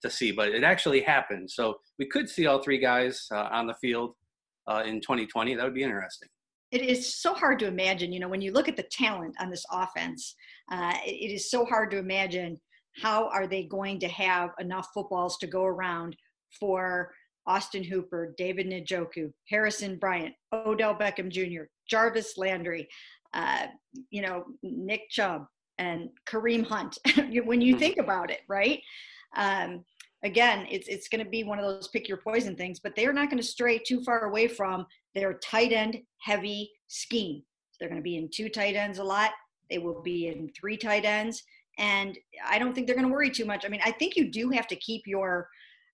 to 0.03 0.11
see, 0.11 0.31
but 0.31 0.51
it 0.51 0.63
actually 0.63 1.01
happened. 1.01 1.51
So 1.51 1.81
we 1.99 2.07
could 2.07 2.29
see 2.29 2.47
all 2.47 2.63
three 2.63 2.79
guys 2.79 3.27
uh, 3.33 3.49
on 3.51 3.67
the 3.67 3.75
field 3.75 4.15
uh, 4.69 4.85
in 4.87 5.01
2020. 5.01 5.57
That 5.57 5.65
would 5.65 5.75
be 5.75 5.83
interesting. 5.83 6.29
It 6.71 6.83
is 6.83 7.17
so 7.17 7.35
hard 7.35 7.59
to 7.59 7.67
imagine, 7.67 8.13
you 8.13 8.21
know, 8.21 8.29
when 8.29 8.41
you 8.41 8.53
look 8.53 8.69
at 8.69 8.77
the 8.77 8.87
talent 8.93 9.35
on 9.41 9.51
this 9.51 9.65
offense, 9.73 10.37
uh, 10.71 10.95
it 11.05 11.33
is 11.33 11.51
so 11.51 11.65
hard 11.65 11.91
to 11.91 11.99
imagine 11.99 12.61
how 13.03 13.29
are 13.31 13.49
they 13.49 13.65
going 13.65 13.99
to 13.99 14.09
have 14.09 14.51
enough 14.61 14.87
footballs 14.95 15.37
to 15.39 15.49
go 15.49 15.65
around 15.65 16.15
for 16.61 17.11
Austin 17.49 17.83
Hooper, 17.83 18.35
David 18.37 18.67
Njoku, 18.67 19.33
Harrison 19.49 19.99
Bryant, 19.99 20.35
Odell 20.53 20.95
Beckham 20.95 21.31
Jr., 21.31 21.65
Jarvis 21.89 22.37
Landry, 22.37 22.87
uh, 23.33 23.67
you 24.11 24.23
know, 24.23 24.45
Nick 24.63 25.09
Chubb, 25.11 25.47
and 25.79 26.11
Kareem 26.29 26.65
Hunt. 26.65 26.99
when 27.45 27.61
you 27.61 27.75
hmm. 27.75 27.79
think 27.81 27.97
about 27.97 28.31
it, 28.31 28.41
right? 28.49 28.81
Um, 29.37 29.85
again, 30.23 30.67
it's 30.71 30.89
it's 30.89 31.09
going 31.09 31.25
to 31.25 31.31
be 31.31 31.45
one 31.45 31.59
of 31.59 31.65
those 31.65 31.89
pick 31.89 32.07
your 32.07 32.19
poison 32.19 32.55
things, 32.55 32.81
but 32.81 32.95
they're 32.95 33.13
not 33.13 33.31
going 33.31 33.43
to 33.43 33.49
stray 33.49 33.79
too 33.79 34.03
far 34.05 34.25
away 34.25 34.47
from 34.47 34.87
their 35.15 35.35
tight 35.35 35.73
end 35.73 35.99
heavy 36.21 36.71
scheme. 36.89 37.43
So 37.71 37.77
they're 37.81 37.89
going 37.89 38.01
to 38.01 38.05
be 38.05 38.17
in 38.17 38.29
two 38.33 38.49
tight 38.49 38.77
ends 38.77 38.99
a 38.99 39.05
lot. 39.05 39.31
They 39.71 39.79
will 39.79 40.03
be 40.03 40.29
in 40.29 40.51
three 40.59 40.77
tight 40.77 41.05
ends, 41.05 41.43
and 41.79 42.19
I 42.47 42.59
don't 42.59 42.75
think 42.75 42.87
they're 42.87 42.97
going 42.97 43.09
to 43.09 43.13
worry 43.13 43.31
too 43.31 43.45
much. 43.45 43.65
I 43.65 43.69
mean, 43.69 43.81
I 43.85 43.93
think 43.93 44.17
you 44.17 44.31
do 44.31 44.51
have 44.51 44.67
to 44.69 44.77
keep 44.77 45.03
your 45.07 45.49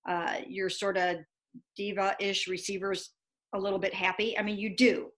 uh, 0.08 0.36
your 0.46 0.68
sort 0.68 0.96
of 0.96 1.16
diva-ish 1.76 2.48
receivers 2.48 3.10
a 3.54 3.58
little 3.58 3.78
bit 3.78 3.94
happy. 3.94 4.38
I 4.38 4.42
mean, 4.42 4.58
you 4.58 4.74
do. 4.76 5.08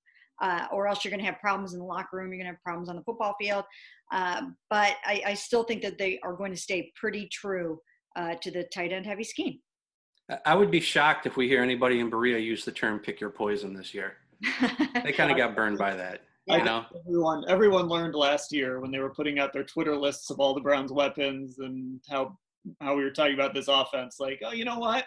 Uh, 0.43 0.67
or 0.71 0.87
else 0.87 1.03
you're 1.03 1.11
going 1.11 1.21
to 1.21 1.25
have 1.25 1.41
problems 1.41 1.73
in 1.73 1.79
the 1.79 1.85
locker 1.85 2.19
room. 2.19 2.29
You're 2.31 2.37
going 2.37 2.47
to 2.47 2.53
have 2.53 2.63
problems 2.63 2.91
on 2.91 2.97
the 2.97 3.03
football 3.03 3.35
field. 3.41 3.65
Uh, 4.13 4.43
but 4.69 4.97
I, 5.05 5.23
I, 5.29 5.35
still 5.35 5.65
think 5.65 5.81
that 5.81 5.97
they 5.97 6.21
are 6.23 6.35
going 6.35 6.51
to 6.53 6.59
stay 6.59 6.93
pretty 6.95 7.27
true 7.33 7.81
uh, 8.17 8.35
to 8.43 8.51
the 8.51 8.65
tight 8.65 8.93
end 8.93 9.07
heavy 9.07 9.25
scheme. 9.25 9.59
I 10.45 10.55
would 10.55 10.71
be 10.71 10.81
shocked 10.81 11.27
if 11.27 11.37
we 11.37 11.49
hear 11.49 11.63
anybody 11.63 12.01
in 12.01 12.11
Berea 12.11 12.39
use 12.39 12.65
the 12.65 12.73
term 12.73 12.99
"pick 12.99 13.21
your 13.21 13.31
poison" 13.31 13.75
this 13.75 13.95
year. 13.95 14.15
they 15.05 15.13
kind 15.13 15.31
of 15.31 15.37
got 15.37 15.55
burned 15.55 15.79
by 15.79 15.95
that. 15.95 16.23
Yeah. 16.47 16.59
You 16.59 16.65
know, 16.65 16.85
everyone 17.01 17.45
everyone 17.49 17.87
learned 17.87 18.15
last 18.15 18.53
year 18.53 18.81
when 18.81 18.91
they 18.91 18.99
were 18.99 19.15
putting 19.15 19.39
out 19.39 19.53
their 19.53 19.65
Twitter 19.65 19.97
lists 19.97 20.31
of 20.31 20.41
all 20.41 20.55
the 20.55 20.61
Browns' 20.61 20.93
weapons 20.93 21.59
and 21.59 22.01
how 22.09 22.37
how 22.81 22.97
we 22.97 23.05
were 23.05 23.11
talking 23.11 23.35
about 23.35 23.55
this 23.55 23.69
offense. 23.69 24.19
Like, 24.19 24.43
oh, 24.45 24.53
you 24.53 24.65
know 24.65 24.79
what? 24.79 25.07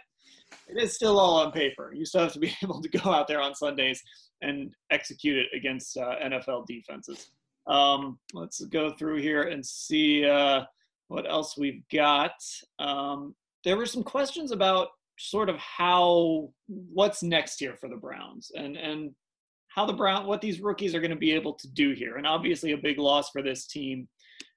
It 0.68 0.82
is 0.82 0.94
still 0.94 1.20
all 1.20 1.38
on 1.38 1.52
paper. 1.52 1.92
You 1.94 2.06
still 2.06 2.22
have 2.22 2.34
to 2.34 2.40
be 2.40 2.54
able 2.64 2.82
to 2.82 2.90
go 2.90 3.12
out 3.12 3.28
there 3.28 3.42
on 3.42 3.56
Sundays 3.56 4.02
and 4.42 4.74
execute 4.92 5.38
it 5.38 5.48
against 5.56 5.98
uh, 5.98 6.16
NFL 6.24 6.66
defenses. 6.68 7.32
Um, 7.68 8.20
let's 8.34 8.62
go 8.66 8.92
through 8.92 9.18
here 9.22 9.44
and 9.44 9.66
see. 9.66 10.26
Uh, 10.26 10.64
what 11.10 11.30
else 11.30 11.58
we've 11.58 11.84
got? 11.92 12.34
Um, 12.78 13.36
there 13.64 13.78
were 13.78 13.86
some 13.86 14.04
questions 14.04 14.52
about 14.52 14.90
sort 15.18 15.50
of 15.50 15.58
how 15.58 16.50
what's 16.68 17.22
next 17.22 17.60
here 17.60 17.76
for 17.76 17.90
the 17.90 17.98
Browns 17.98 18.52
and 18.56 18.78
and 18.78 19.12
how 19.68 19.86
the 19.86 19.94
Brown 19.94 20.26
what 20.26 20.40
these 20.40 20.62
rookies 20.62 20.96
are 20.96 21.02
going 21.02 21.12
to 21.12 21.18
be 21.18 21.32
able 21.32 21.54
to 21.54 21.68
do 21.68 21.92
here. 21.92 22.16
And 22.18 22.26
obviously 22.26 22.72
a 22.72 22.78
big 22.78 22.98
loss 22.98 23.30
for 23.30 23.42
this 23.42 23.68
team. 23.68 24.08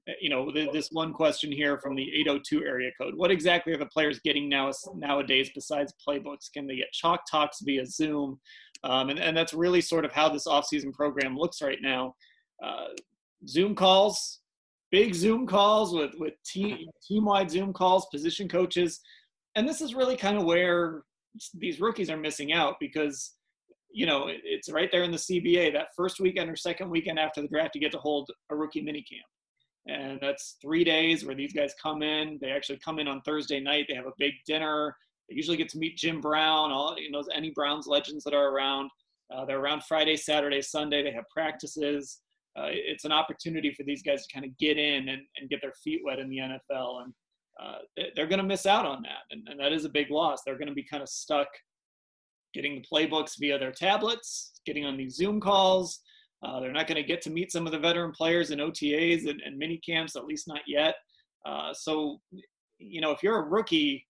Uh, 0.09 0.13
you 0.21 0.29
know, 0.29 0.51
this 0.51 0.89
one 0.91 1.13
question 1.13 1.53
here 1.53 1.79
from 1.79 1.95
the 1.95 2.11
802 2.21 2.65
area 2.65 2.91
code. 3.01 3.15
What 3.15 3.31
exactly 3.31 3.73
are 3.73 3.79
the 3.79 3.87
players 3.87 4.19
getting 4.21 4.49
now 4.49 4.71
nowadays 4.97 5.51
besides 5.55 5.95
playbooks? 6.07 6.51
Can 6.53 6.67
they 6.67 6.77
get 6.77 6.93
chalk 6.93 7.21
talks 7.31 7.61
via 7.63 7.87
Zoom? 7.87 8.41
Um, 8.85 9.11
and, 9.11 9.19
and 9.21 9.37
that's 9.37 9.55
really 9.55 9.81
sort 9.81 10.05
of 10.05 10.13
how 10.13 10.29
this 10.29 10.47
offseason 10.47 10.93
program 10.93 11.37
looks 11.37 11.63
right 11.63 11.79
now. 11.81 12.15
Uh, 12.63 12.89
Zoom 13.47 13.75
calls, 13.75 14.41
big 14.91 15.15
Zoom 15.15 15.47
calls 15.47 15.95
with 15.95 16.13
with 16.19 16.35
team 16.45 16.89
team 17.07 17.25
wide 17.25 17.51
Zoom 17.51 17.73
calls, 17.73 18.07
position 18.07 18.49
coaches, 18.49 19.01
and 19.55 19.69
this 19.69 19.81
is 19.81 19.95
really 19.95 20.17
kind 20.17 20.37
of 20.37 20.45
where 20.45 21.03
these 21.55 21.81
rookies 21.81 22.11
are 22.11 22.17
missing 22.17 22.53
out 22.53 22.75
because 22.79 23.35
you 23.93 24.07
know 24.07 24.27
it's 24.29 24.71
right 24.71 24.91
there 24.93 25.03
in 25.03 25.11
the 25.11 25.17
CBA 25.17 25.73
that 25.73 25.89
first 25.97 26.21
weekend 26.21 26.51
or 26.51 26.57
second 26.57 26.91
weekend 26.91 27.19
after 27.19 27.41
the 27.41 27.49
draft 27.49 27.75
you 27.75 27.81
get 27.81 27.93
to 27.93 27.99
hold 27.99 28.31
a 28.51 28.57
rookie 28.57 28.83
minicamp. 28.83 29.27
And 29.87 30.19
that's 30.21 30.57
three 30.63 30.85
days 30.85 31.25
where 31.25 31.35
these 31.35 31.53
guys 31.53 31.75
come 31.83 32.03
in. 32.03 32.39
They 32.41 32.51
actually 32.51 32.79
come 32.85 32.99
in 32.99 33.09
on 33.09 33.21
Thursday 33.23 33.61
night. 33.61 33.87
They 33.89 33.97
have 33.97 34.07
a 34.07 34.13
big 34.19 34.35
dinner. 34.47 34.97
They 35.29 35.35
usually 35.35 35.57
get 35.57 35.69
to 35.71 35.79
meet 35.79 35.97
Jim 35.97 36.21
Brown, 36.21 36.71
all 36.71 36.97
you 36.99 37.11
know, 37.11 37.25
any 37.35 37.51
Browns 37.51 37.87
legends 37.87 38.23
that 38.25 38.35
are 38.35 38.51
around. 38.51 38.91
Uh, 39.35 39.45
they're 39.45 39.61
around 39.61 39.83
Friday, 39.85 40.17
Saturday, 40.17 40.63
Sunday. 40.63 41.03
They 41.03 41.13
have 41.13 41.29
practices 41.35 42.21
uh, 42.57 42.69
it's 42.69 43.05
an 43.05 43.13
opportunity 43.13 43.73
for 43.73 43.83
these 43.83 44.03
guys 44.03 44.27
to 44.27 44.33
kind 44.33 44.45
of 44.45 44.57
get 44.59 44.77
in 44.77 45.09
and, 45.09 45.23
and 45.39 45.49
get 45.49 45.61
their 45.63 45.73
feet 45.83 46.03
wet 46.05 46.19
in 46.19 46.29
the 46.29 46.39
NFL. 46.39 47.05
And 47.05 47.15
uh, 47.63 47.79
they're 48.15 48.27
going 48.27 48.41
to 48.41 48.47
miss 48.47 48.67
out 48.67 48.85
on 48.85 49.03
that. 49.03 49.23
And, 49.31 49.47
and 49.49 49.59
that 49.59 49.73
is 49.73 49.85
a 49.85 49.91
big 49.91 50.11
loss. 50.11 50.43
They're 50.45 50.59
going 50.59 50.69
to 50.69 50.75
be 50.75 50.85
kind 50.85 51.03
of 51.03 51.09
stuck 51.09 51.49
getting 52.53 52.75
the 52.75 52.85
playbooks 52.93 53.39
via 53.39 53.59
their 53.59 53.73
tablets, 53.73 54.53
getting 54.67 54.85
on 54.85 54.99
these 54.99 55.17
Zoom 55.17 55.41
calls. 55.41 56.01
Uh, 56.43 56.61
they're 56.61 56.73
not 56.73 56.87
going 56.87 56.97
to 57.01 57.07
get 57.07 57.23
to 57.23 57.31
meet 57.31 57.53
some 57.53 57.67
of 57.67 57.73
the 57.73 57.79
veteran 57.79 58.11
players 58.13 58.51
in 58.51 58.59
OTAs 58.59 59.29
and, 59.29 59.41
and 59.43 59.57
mini 59.57 59.79
camps, 59.79 60.17
at 60.17 60.25
least 60.25 60.49
not 60.49 60.61
yet. 60.67 60.97
Uh, 61.47 61.73
so, 61.73 62.21
you 62.79 63.01
know, 63.01 63.11
if 63.11 63.23
you're 63.23 63.39
a 63.39 63.49
rookie, 63.49 64.07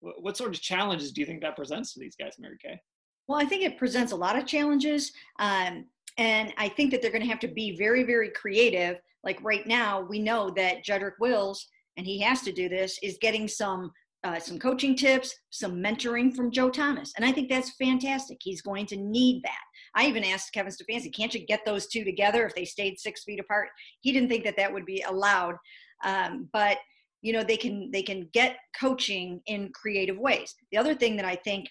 what 0.00 0.36
sort 0.36 0.54
of 0.54 0.60
challenges 0.60 1.12
do 1.12 1.20
you 1.20 1.26
think 1.26 1.40
that 1.42 1.56
presents 1.56 1.92
to 1.92 2.00
these 2.00 2.16
guys, 2.16 2.34
Mary 2.38 2.58
Kay? 2.62 2.80
Well, 3.28 3.40
I 3.40 3.44
think 3.44 3.62
it 3.62 3.78
presents 3.78 4.12
a 4.12 4.16
lot 4.16 4.36
of 4.36 4.46
challenges. 4.46 5.12
Um, 5.38 5.86
and 6.18 6.52
I 6.56 6.68
think 6.68 6.90
that 6.90 7.02
they're 7.02 7.10
going 7.10 7.22
to 7.22 7.28
have 7.28 7.40
to 7.40 7.48
be 7.48 7.76
very, 7.76 8.02
very 8.04 8.30
creative. 8.30 8.98
Like 9.24 9.42
right 9.42 9.66
now, 9.66 10.00
we 10.00 10.18
know 10.18 10.50
that 10.50 10.84
Jedrick 10.84 11.18
Wills, 11.20 11.66
and 11.96 12.06
he 12.06 12.20
has 12.20 12.42
to 12.42 12.52
do 12.52 12.68
this, 12.68 12.98
is 13.02 13.18
getting 13.20 13.48
some 13.48 13.90
uh, 14.24 14.38
some 14.38 14.58
coaching 14.58 14.96
tips, 14.96 15.34
some 15.50 15.76
mentoring 15.76 16.34
from 16.34 16.50
Joe 16.50 16.70
Thomas, 16.70 17.12
and 17.16 17.24
I 17.24 17.32
think 17.32 17.48
that's 17.48 17.76
fantastic. 17.76 18.38
He's 18.40 18.62
going 18.62 18.86
to 18.86 18.96
need 18.96 19.42
that. 19.44 19.60
I 19.94 20.06
even 20.06 20.24
asked 20.24 20.52
Kevin 20.52 20.72
Stefanski, 20.72 21.14
"Can't 21.14 21.34
you 21.34 21.46
get 21.46 21.64
those 21.64 21.86
two 21.86 22.04
together 22.04 22.46
if 22.46 22.54
they 22.54 22.64
stayed 22.64 22.98
six 22.98 23.24
feet 23.24 23.40
apart?" 23.40 23.68
He 24.00 24.12
didn't 24.12 24.28
think 24.28 24.44
that 24.44 24.56
that 24.56 24.72
would 24.72 24.86
be 24.86 25.04
allowed, 25.08 25.56
um, 26.04 26.48
but 26.52 26.78
you 27.22 27.32
know 27.32 27.42
they 27.42 27.56
can 27.56 27.90
they 27.92 28.02
can 28.02 28.28
get 28.32 28.56
coaching 28.78 29.40
in 29.46 29.70
creative 29.72 30.18
ways. 30.18 30.54
The 30.72 30.78
other 30.78 30.94
thing 30.94 31.16
that 31.16 31.24
I 31.24 31.36
think 31.36 31.68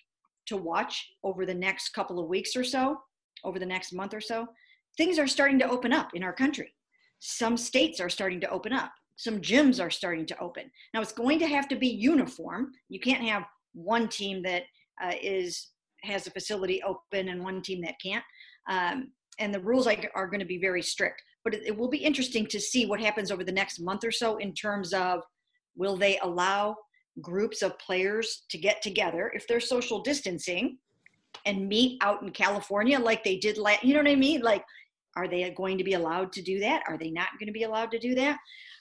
to 0.47 0.57
watch 0.57 1.05
over 1.23 1.45
the 1.45 1.53
next 1.53 1.89
couple 1.89 2.19
of 2.19 2.29
weeks 2.29 2.55
or 2.55 2.63
so 2.63 2.97
over 3.43 3.59
the 3.59 3.65
next 3.65 3.93
month 3.93 4.13
or 4.13 4.21
so, 4.21 4.47
things 4.97 5.19
are 5.19 5.27
starting 5.27 5.59
to 5.59 5.69
open 5.69 5.93
up 5.93 6.09
in 6.13 6.23
our 6.23 6.33
country. 6.33 6.73
Some 7.19 7.57
states 7.57 7.99
are 7.99 8.09
starting 8.09 8.41
to 8.41 8.49
open 8.49 8.73
up. 8.73 8.91
Some 9.15 9.39
gyms 9.39 9.81
are 9.81 9.89
starting 9.89 10.25
to 10.27 10.39
open. 10.39 10.69
Now 10.93 11.01
it's 11.01 11.13
going 11.13 11.39
to 11.39 11.47
have 11.47 11.67
to 11.69 11.75
be 11.75 11.87
uniform. 11.87 12.71
You 12.89 12.99
can't 12.99 13.23
have 13.23 13.43
one 13.73 14.07
team 14.07 14.41
that 14.43 14.63
uh, 15.01 15.13
is 15.21 15.69
has 16.03 16.27
a 16.27 16.31
facility 16.31 16.81
open 16.83 17.29
and 17.29 17.43
one 17.43 17.61
team 17.61 17.81
that 17.81 17.95
can't. 18.01 18.23
Um, 18.69 19.11
and 19.39 19.53
the 19.53 19.59
rules 19.59 19.87
are 19.87 20.27
going 20.27 20.39
to 20.39 20.45
be 20.45 20.57
very 20.57 20.81
strict. 20.81 21.21
But 21.43 21.53
it, 21.53 21.63
it 21.65 21.77
will 21.77 21.89
be 21.89 21.97
interesting 21.97 22.45
to 22.47 22.59
see 22.59 22.85
what 22.85 22.99
happens 22.99 23.31
over 23.31 23.43
the 23.43 23.51
next 23.51 23.79
month 23.79 24.03
or 24.03 24.11
so 24.11 24.37
in 24.37 24.53
terms 24.53 24.93
of 24.93 25.21
will 25.75 25.97
they 25.97 26.17
allow 26.19 26.75
groups 27.21 27.61
of 27.61 27.77
players 27.79 28.43
to 28.49 28.57
get 28.57 28.81
together 28.81 29.31
if 29.33 29.47
they're 29.47 29.59
social 29.59 30.01
distancing 30.01 30.77
and 31.45 31.67
meet 31.67 31.97
out 32.01 32.21
in 32.21 32.31
California 32.31 32.99
like 32.99 33.23
they 33.23 33.37
did 33.37 33.57
last. 33.57 33.83
You 33.83 33.93
know 33.93 33.99
what 34.01 34.09
I 34.09 34.15
mean? 34.15 34.41
Like, 34.41 34.63
are 35.15 35.27
they 35.27 35.49
going 35.51 35.77
to 35.77 35.83
be 35.83 35.93
allowed 35.93 36.31
to 36.33 36.41
do 36.41 36.59
that? 36.59 36.83
Are 36.87 36.97
they 36.97 37.09
not 37.09 37.29
going 37.39 37.47
to 37.47 37.53
be 37.53 37.63
allowed 37.63 37.91
to 37.91 37.99
do 37.99 38.15
that? 38.15 38.37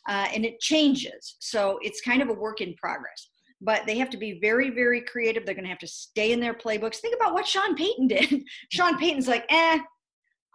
Uh, 0.09 0.27
and 0.35 0.45
it 0.45 0.61
changes. 0.61 1.37
So 1.39 1.79
it's 1.83 2.01
kind 2.01 2.23
of 2.23 2.29
a 2.29 2.35
work 2.35 2.61
in 2.61 2.75
progress. 2.75 3.29
But 3.61 3.87
they 3.87 3.97
have 3.99 4.11
to 4.11 4.17
be 4.17 4.39
very, 4.41 4.71
very 4.71 5.01
creative. 5.01 5.47
They're 5.47 5.55
going 5.55 5.65
to 5.65 5.71
have 5.71 5.79
to 5.79 5.87
stay 5.87 6.33
in 6.33 6.41
their 6.41 6.55
playbooks. 6.55 6.97
Think 6.97 7.15
about 7.15 7.33
what 7.33 7.47
Sean 7.47 7.75
Payton 7.75 8.09
did. 8.09 8.43
Sean 8.71 8.99
Payton's 8.99 9.29
like, 9.29 9.47
eh, 9.49 9.79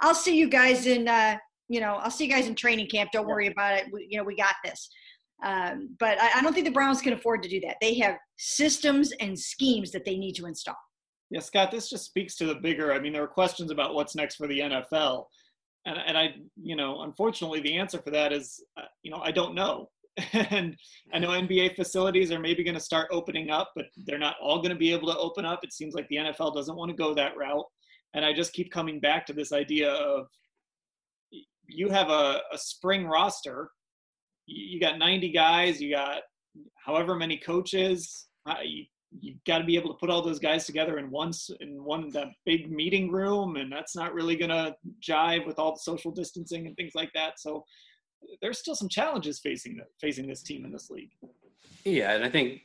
I'll 0.01 0.15
see 0.15 0.37
you 0.37 0.49
guys 0.49 0.85
in, 0.85 1.07
uh, 1.07 1.37
you 1.69 1.79
know, 1.79 1.95
I'll 1.95 2.11
see 2.11 2.25
you 2.25 2.31
guys 2.31 2.47
in 2.47 2.55
training 2.55 2.87
camp. 2.87 3.11
Don't 3.11 3.27
worry 3.27 3.47
about 3.47 3.77
it. 3.77 3.85
We, 3.91 4.07
you 4.09 4.17
know, 4.17 4.23
we 4.23 4.35
got 4.35 4.55
this. 4.63 4.89
Um, 5.43 5.95
but 5.99 6.19
I, 6.21 6.39
I 6.39 6.41
don't 6.41 6.53
think 6.53 6.65
the 6.65 6.71
Browns 6.71 7.01
can 7.01 7.13
afford 7.13 7.41
to 7.43 7.49
do 7.49 7.61
that. 7.61 7.77
They 7.81 7.95
have 7.99 8.17
systems 8.37 9.11
and 9.19 9.37
schemes 9.39 9.91
that 9.91 10.05
they 10.05 10.17
need 10.17 10.33
to 10.33 10.45
install. 10.45 10.75
Yeah, 11.29 11.41
Scott, 11.41 11.71
this 11.71 11.89
just 11.89 12.05
speaks 12.05 12.35
to 12.37 12.45
the 12.45 12.55
bigger. 12.55 12.91
I 12.91 12.99
mean, 12.99 13.13
there 13.13 13.21
were 13.21 13.27
questions 13.27 13.71
about 13.71 13.93
what's 13.93 14.15
next 14.15 14.35
for 14.35 14.47
the 14.47 14.59
NFL, 14.59 15.25
and 15.85 15.97
and 16.05 16.17
I, 16.17 16.35
you 16.55 16.75
know, 16.75 17.01
unfortunately, 17.01 17.61
the 17.61 17.77
answer 17.77 17.99
for 17.99 18.11
that 18.11 18.33
is, 18.33 18.63
uh, 18.77 18.85
you 19.03 19.11
know, 19.11 19.21
I 19.23 19.31
don't 19.31 19.55
know. 19.55 19.89
and 20.33 20.75
I 21.13 21.19
know 21.19 21.29
NBA 21.29 21.75
facilities 21.75 22.31
are 22.31 22.39
maybe 22.39 22.63
going 22.63 22.75
to 22.75 22.79
start 22.81 23.07
opening 23.11 23.49
up, 23.49 23.71
but 23.75 23.85
they're 24.05 24.17
not 24.17 24.35
all 24.41 24.57
going 24.57 24.71
to 24.71 24.75
be 24.75 24.91
able 24.91 25.11
to 25.11 25.17
open 25.17 25.45
up. 25.45 25.59
It 25.63 25.71
seems 25.71 25.93
like 25.93 26.07
the 26.09 26.17
NFL 26.17 26.53
doesn't 26.53 26.75
want 26.75 26.89
to 26.89 26.97
go 26.97 27.13
that 27.13 27.37
route, 27.37 27.65
and 28.13 28.25
I 28.25 28.33
just 28.33 28.53
keep 28.53 28.71
coming 28.71 28.99
back 28.99 29.25
to 29.27 29.33
this 29.33 29.53
idea 29.53 29.91
of 29.91 30.27
you 31.67 31.89
have 31.89 32.09
a, 32.09 32.41
a 32.51 32.57
spring 32.57 33.05
roster, 33.05 33.69
you 34.45 34.79
got 34.79 34.97
90 34.97 35.31
guys, 35.31 35.79
you 35.79 35.91
got 35.91 36.21
however 36.75 37.15
many 37.15 37.37
coaches. 37.37 38.27
Uh, 39.11 39.17
you 39.21 39.31
you 39.31 39.35
got 39.45 39.59
to 39.59 39.63
be 39.63 39.75
able 39.75 39.89
to 39.89 39.97
put 39.99 40.09
all 40.09 40.21
those 40.21 40.39
guys 40.39 40.65
together 40.65 40.97
in 40.97 41.09
one 41.09 41.31
in 41.59 41.83
one 41.83 42.09
that 42.09 42.27
big 42.45 42.71
meeting 42.71 43.11
room 43.11 43.55
and 43.55 43.71
that's 43.71 43.95
not 43.95 44.13
really 44.13 44.35
going 44.35 44.49
to 44.49 44.75
jive 45.01 45.45
with 45.45 45.59
all 45.59 45.73
the 45.73 45.79
social 45.79 46.11
distancing 46.11 46.67
and 46.67 46.75
things 46.75 46.93
like 46.95 47.11
that. 47.13 47.39
So 47.39 47.63
there's 48.41 48.59
still 48.59 48.75
some 48.75 48.89
challenges 48.89 49.39
facing 49.39 49.77
the, 49.77 49.83
facing 49.99 50.27
this 50.27 50.41
team 50.41 50.65
in 50.65 50.71
this 50.71 50.89
league. 50.89 51.11
Yeah 51.85 52.13
and 52.13 52.23
i 52.23 52.29
think 52.29 52.61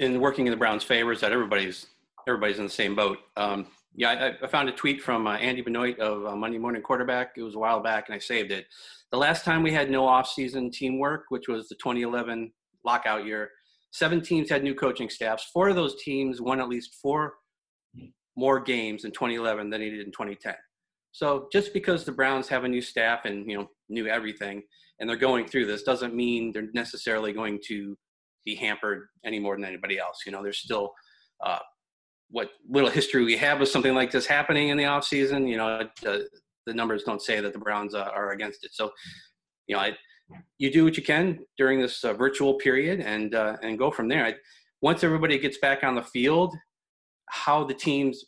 in 0.00 0.20
working 0.20 0.46
in 0.46 0.50
the 0.50 0.56
browns 0.56 0.82
favors 0.82 1.20
that 1.20 1.32
everybody's 1.32 1.86
everybody's 2.26 2.58
in 2.58 2.64
the 2.64 2.70
same 2.70 2.94
boat. 2.94 3.18
Um, 3.36 3.66
yeah 3.94 4.10
I, 4.10 4.44
I, 4.44 4.48
found 4.48 4.68
a 4.68 4.72
tweet 4.72 5.02
from 5.02 5.26
uh, 5.26 5.34
andy 5.36 5.60
benoit 5.60 5.98
of 5.98 6.24
uh, 6.26 6.36
monday 6.36 6.58
morning 6.58 6.82
quarterback. 6.82 7.32
It 7.36 7.42
was 7.42 7.54
a 7.54 7.58
while 7.58 7.80
back 7.80 8.08
and 8.08 8.14
i 8.14 8.18
saved 8.18 8.50
it. 8.50 8.66
The 9.10 9.18
last 9.18 9.44
time 9.44 9.62
we 9.62 9.72
had 9.72 9.90
no 9.90 10.06
off-season 10.06 10.70
teamwork 10.70 11.24
which 11.28 11.48
was 11.48 11.68
the 11.68 11.74
2011 11.76 12.52
lockout 12.84 13.26
year 13.26 13.50
Seven 13.92 14.20
teams 14.20 14.50
had 14.50 14.62
new 14.62 14.74
coaching 14.74 15.08
staffs. 15.08 15.50
Four 15.52 15.68
of 15.68 15.76
those 15.76 16.02
teams 16.02 16.40
won 16.40 16.60
at 16.60 16.68
least 16.68 16.96
four 17.00 17.34
more 18.36 18.58
games 18.58 19.04
in 19.04 19.12
2011 19.12 19.70
than 19.70 19.80
they 19.80 19.90
did 19.90 20.00
in 20.00 20.12
2010. 20.12 20.54
So 21.12 21.48
just 21.52 21.74
because 21.74 22.04
the 22.04 22.12
Browns 22.12 22.48
have 22.48 22.64
a 22.64 22.68
new 22.68 22.80
staff 22.80 23.26
and 23.26 23.48
you 23.48 23.56
know 23.56 23.68
new 23.88 24.06
everything 24.06 24.62
and 24.98 25.08
they're 25.08 25.16
going 25.16 25.46
through 25.46 25.66
this 25.66 25.82
doesn't 25.82 26.14
mean 26.14 26.52
they're 26.52 26.70
necessarily 26.74 27.32
going 27.32 27.60
to 27.66 27.96
be 28.44 28.54
hampered 28.54 29.08
any 29.24 29.38
more 29.38 29.56
than 29.56 29.64
anybody 29.64 29.98
else. 29.98 30.20
You 30.24 30.32
know, 30.32 30.42
there's 30.42 30.58
still 30.58 30.92
uh, 31.44 31.58
what 32.30 32.50
little 32.68 32.90
history 32.90 33.24
we 33.24 33.36
have 33.36 33.60
with 33.60 33.68
something 33.68 33.94
like 33.94 34.10
this 34.10 34.26
happening 34.26 34.68
in 34.68 34.76
the 34.76 34.86
off 34.86 35.04
season. 35.04 35.46
You 35.46 35.58
know, 35.58 35.88
uh, 36.06 36.18
the 36.66 36.74
numbers 36.74 37.04
don't 37.04 37.22
say 37.22 37.40
that 37.40 37.52
the 37.52 37.58
Browns 37.58 37.94
uh, 37.94 38.10
are 38.14 38.30
against 38.30 38.64
it. 38.64 38.72
So, 38.74 38.90
you 39.66 39.76
know, 39.76 39.82
I, 39.82 39.96
you 40.58 40.72
do 40.72 40.84
what 40.84 40.96
you 40.96 41.02
can 41.02 41.40
during 41.58 41.80
this 41.80 42.04
uh, 42.04 42.12
virtual 42.12 42.54
period 42.54 43.00
and 43.00 43.34
uh, 43.34 43.56
and 43.62 43.78
go 43.78 43.90
from 43.90 44.08
there. 44.08 44.24
I, 44.24 44.34
once 44.80 45.04
everybody 45.04 45.38
gets 45.38 45.58
back 45.58 45.84
on 45.84 45.94
the 45.94 46.02
field, 46.02 46.54
how 47.28 47.64
the 47.64 47.74
teams 47.74 48.24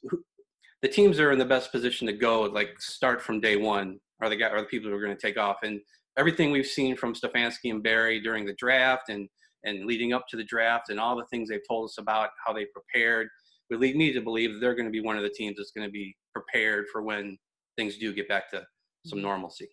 the 0.82 0.88
teams 0.88 1.18
are 1.18 1.32
in 1.32 1.38
the 1.38 1.44
best 1.44 1.72
position 1.72 2.06
to 2.06 2.12
go 2.12 2.42
like 2.42 2.80
start 2.80 3.22
from 3.22 3.40
day 3.40 3.56
one 3.56 3.98
are 4.20 4.28
the 4.28 4.36
guy 4.36 4.48
are 4.48 4.60
the 4.60 4.66
people 4.66 4.90
who 4.90 4.96
are 4.96 5.00
going 5.00 5.16
to 5.16 5.20
take 5.20 5.38
off 5.38 5.56
and 5.62 5.80
everything 6.18 6.50
we've 6.50 6.66
seen 6.66 6.96
from 6.96 7.14
Stefanski 7.14 7.70
and 7.70 7.82
Berry 7.82 8.20
during 8.20 8.44
the 8.44 8.54
draft 8.54 9.08
and 9.08 9.28
and 9.64 9.86
leading 9.86 10.12
up 10.12 10.26
to 10.28 10.36
the 10.36 10.44
draft 10.44 10.90
and 10.90 11.00
all 11.00 11.16
the 11.16 11.26
things 11.26 11.48
they've 11.48 11.66
told 11.68 11.86
us 11.86 11.98
about 11.98 12.30
how 12.44 12.52
they 12.52 12.66
prepared 12.66 13.28
would 13.70 13.80
lead 13.80 13.96
me 13.96 14.12
to 14.12 14.20
believe 14.20 14.52
that 14.52 14.60
they're 14.60 14.74
going 14.74 14.86
to 14.86 14.92
be 14.92 15.00
one 15.00 15.16
of 15.16 15.22
the 15.22 15.30
teams 15.30 15.56
that's 15.56 15.72
going 15.72 15.86
to 15.86 15.92
be 15.92 16.14
prepared 16.34 16.84
for 16.92 17.02
when 17.02 17.36
things 17.76 17.96
do 17.96 18.12
get 18.12 18.28
back 18.28 18.50
to 18.50 18.62
some 19.06 19.18
mm-hmm. 19.18 19.28
normalcy. 19.28 19.68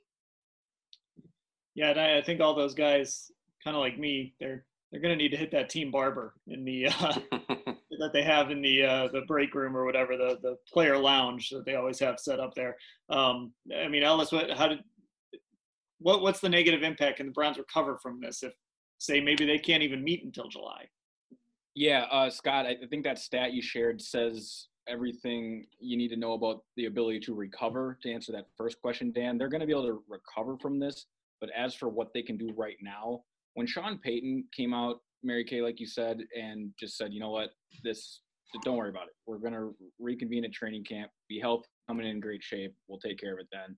Yeah, 1.76 1.92
and 1.92 2.00
I, 2.00 2.18
I 2.18 2.22
think 2.22 2.42
all 2.42 2.54
those 2.54 2.74
guys, 2.74 3.32
kind 3.64 3.76
of 3.76 3.82
like 3.82 3.98
me, 3.98 4.34
they're 4.40 4.66
they're 4.92 5.00
going 5.00 5.18
to 5.18 5.24
need 5.24 5.30
to 5.30 5.38
hit 5.38 5.52
that 5.52 5.70
team 5.70 5.90
barber 5.90 6.34
in 6.48 6.66
the 6.66 6.88
uh, 6.88 7.14
that 8.00 8.12
they 8.14 8.24
have 8.24 8.52
in 8.52 8.62
the 8.62 8.84
uh, 8.84 9.08
the 9.14 9.22
break 9.22 9.54
room 9.56 9.76
or 9.76 9.86
whatever 9.86 10.18
the 10.18 10.38
the 10.42 10.58
player 10.72 10.98
lounge 10.98 11.50
that 11.50 11.66
they 11.66 11.76
always 11.76 12.00
have 12.00 12.20
set 12.20 12.40
up 12.40 12.54
there. 12.56 12.76
Um, 13.10 13.54
I 13.76 13.88
mean, 13.88 14.04
Ellis, 14.04 14.32
what 14.32 14.52
how 14.52 14.68
did 14.68 14.80
what 16.00 16.22
what's 16.22 16.40
the 16.40 16.50
negative 16.50 16.84
impact 16.84 17.18
can 17.18 17.28
the 17.28 17.32
Browns 17.32 17.58
recover 17.58 17.98
from 17.98 18.20
this 18.20 18.44
if 18.44 18.54
say 18.98 19.22
maybe 19.22 19.46
they 19.46 19.58
can't 19.58 19.84
even 19.84 20.04
meet 20.04 20.24
until 20.24 20.48
July? 20.48 20.88
Yeah, 21.74 22.06
uh, 22.12 22.30
Scott, 22.30 22.66
I 22.66 22.76
think 22.90 23.06
that 23.06 23.18
stat 23.18 23.54
you 23.54 23.62
shared 23.62 24.02
says 24.02 24.68
everything 24.88 25.66
you 25.80 25.96
need 25.96 26.10
to 26.10 26.18
know 26.18 26.34
about 26.34 26.64
the 26.76 26.86
ability 26.86 27.22
to 27.22 27.34
recover. 27.34 27.98
To 28.02 28.12
answer 28.12 28.34
that 28.34 28.48
first 28.58 28.82
question, 28.82 29.12
Dan, 29.12 29.38
they're 29.38 29.48
going 29.48 29.62
to 29.62 29.68
be 29.68 29.72
able 29.72 29.86
to 29.86 30.04
recover 30.10 30.58
from 30.58 30.80
this 30.80 31.06
but 31.42 31.50
as 31.58 31.76
for 31.76 31.90
what 31.90 32.14
they 32.14 32.22
can 32.22 32.38
do 32.38 32.54
right 32.56 32.78
now, 32.82 33.22
when 33.56 33.68
Sean 33.68 33.98
Payton 33.98 34.46
came 34.56 34.74
out, 34.74 35.00
Mary 35.24 35.44
Kay, 35.44 35.62
like 35.62 35.80
you 35.80 35.88
said, 35.88 36.20
and 36.40 36.72
just 36.80 36.98
said, 36.98 37.14
you 37.14 37.20
know 37.20 37.32
what, 37.32 37.50
this, 37.84 38.22
don't 38.64 38.78
worry 38.78 38.90
about 38.90 39.08
it. 39.08 39.14
We're 39.28 39.38
going 39.38 39.54
to 39.54 39.76
reconvene 40.00 40.46
at 40.46 40.54
training 40.54 40.86
camp, 40.86 41.12
be 41.28 41.40
healthy, 41.40 41.68
coming 41.88 42.08
in 42.08 42.20
great 42.20 42.44
shape. 42.44 42.74
We'll 42.88 43.00
take 43.00 43.20
care 43.20 43.34
of 43.34 43.40
it 43.40 43.48
then. 43.52 43.78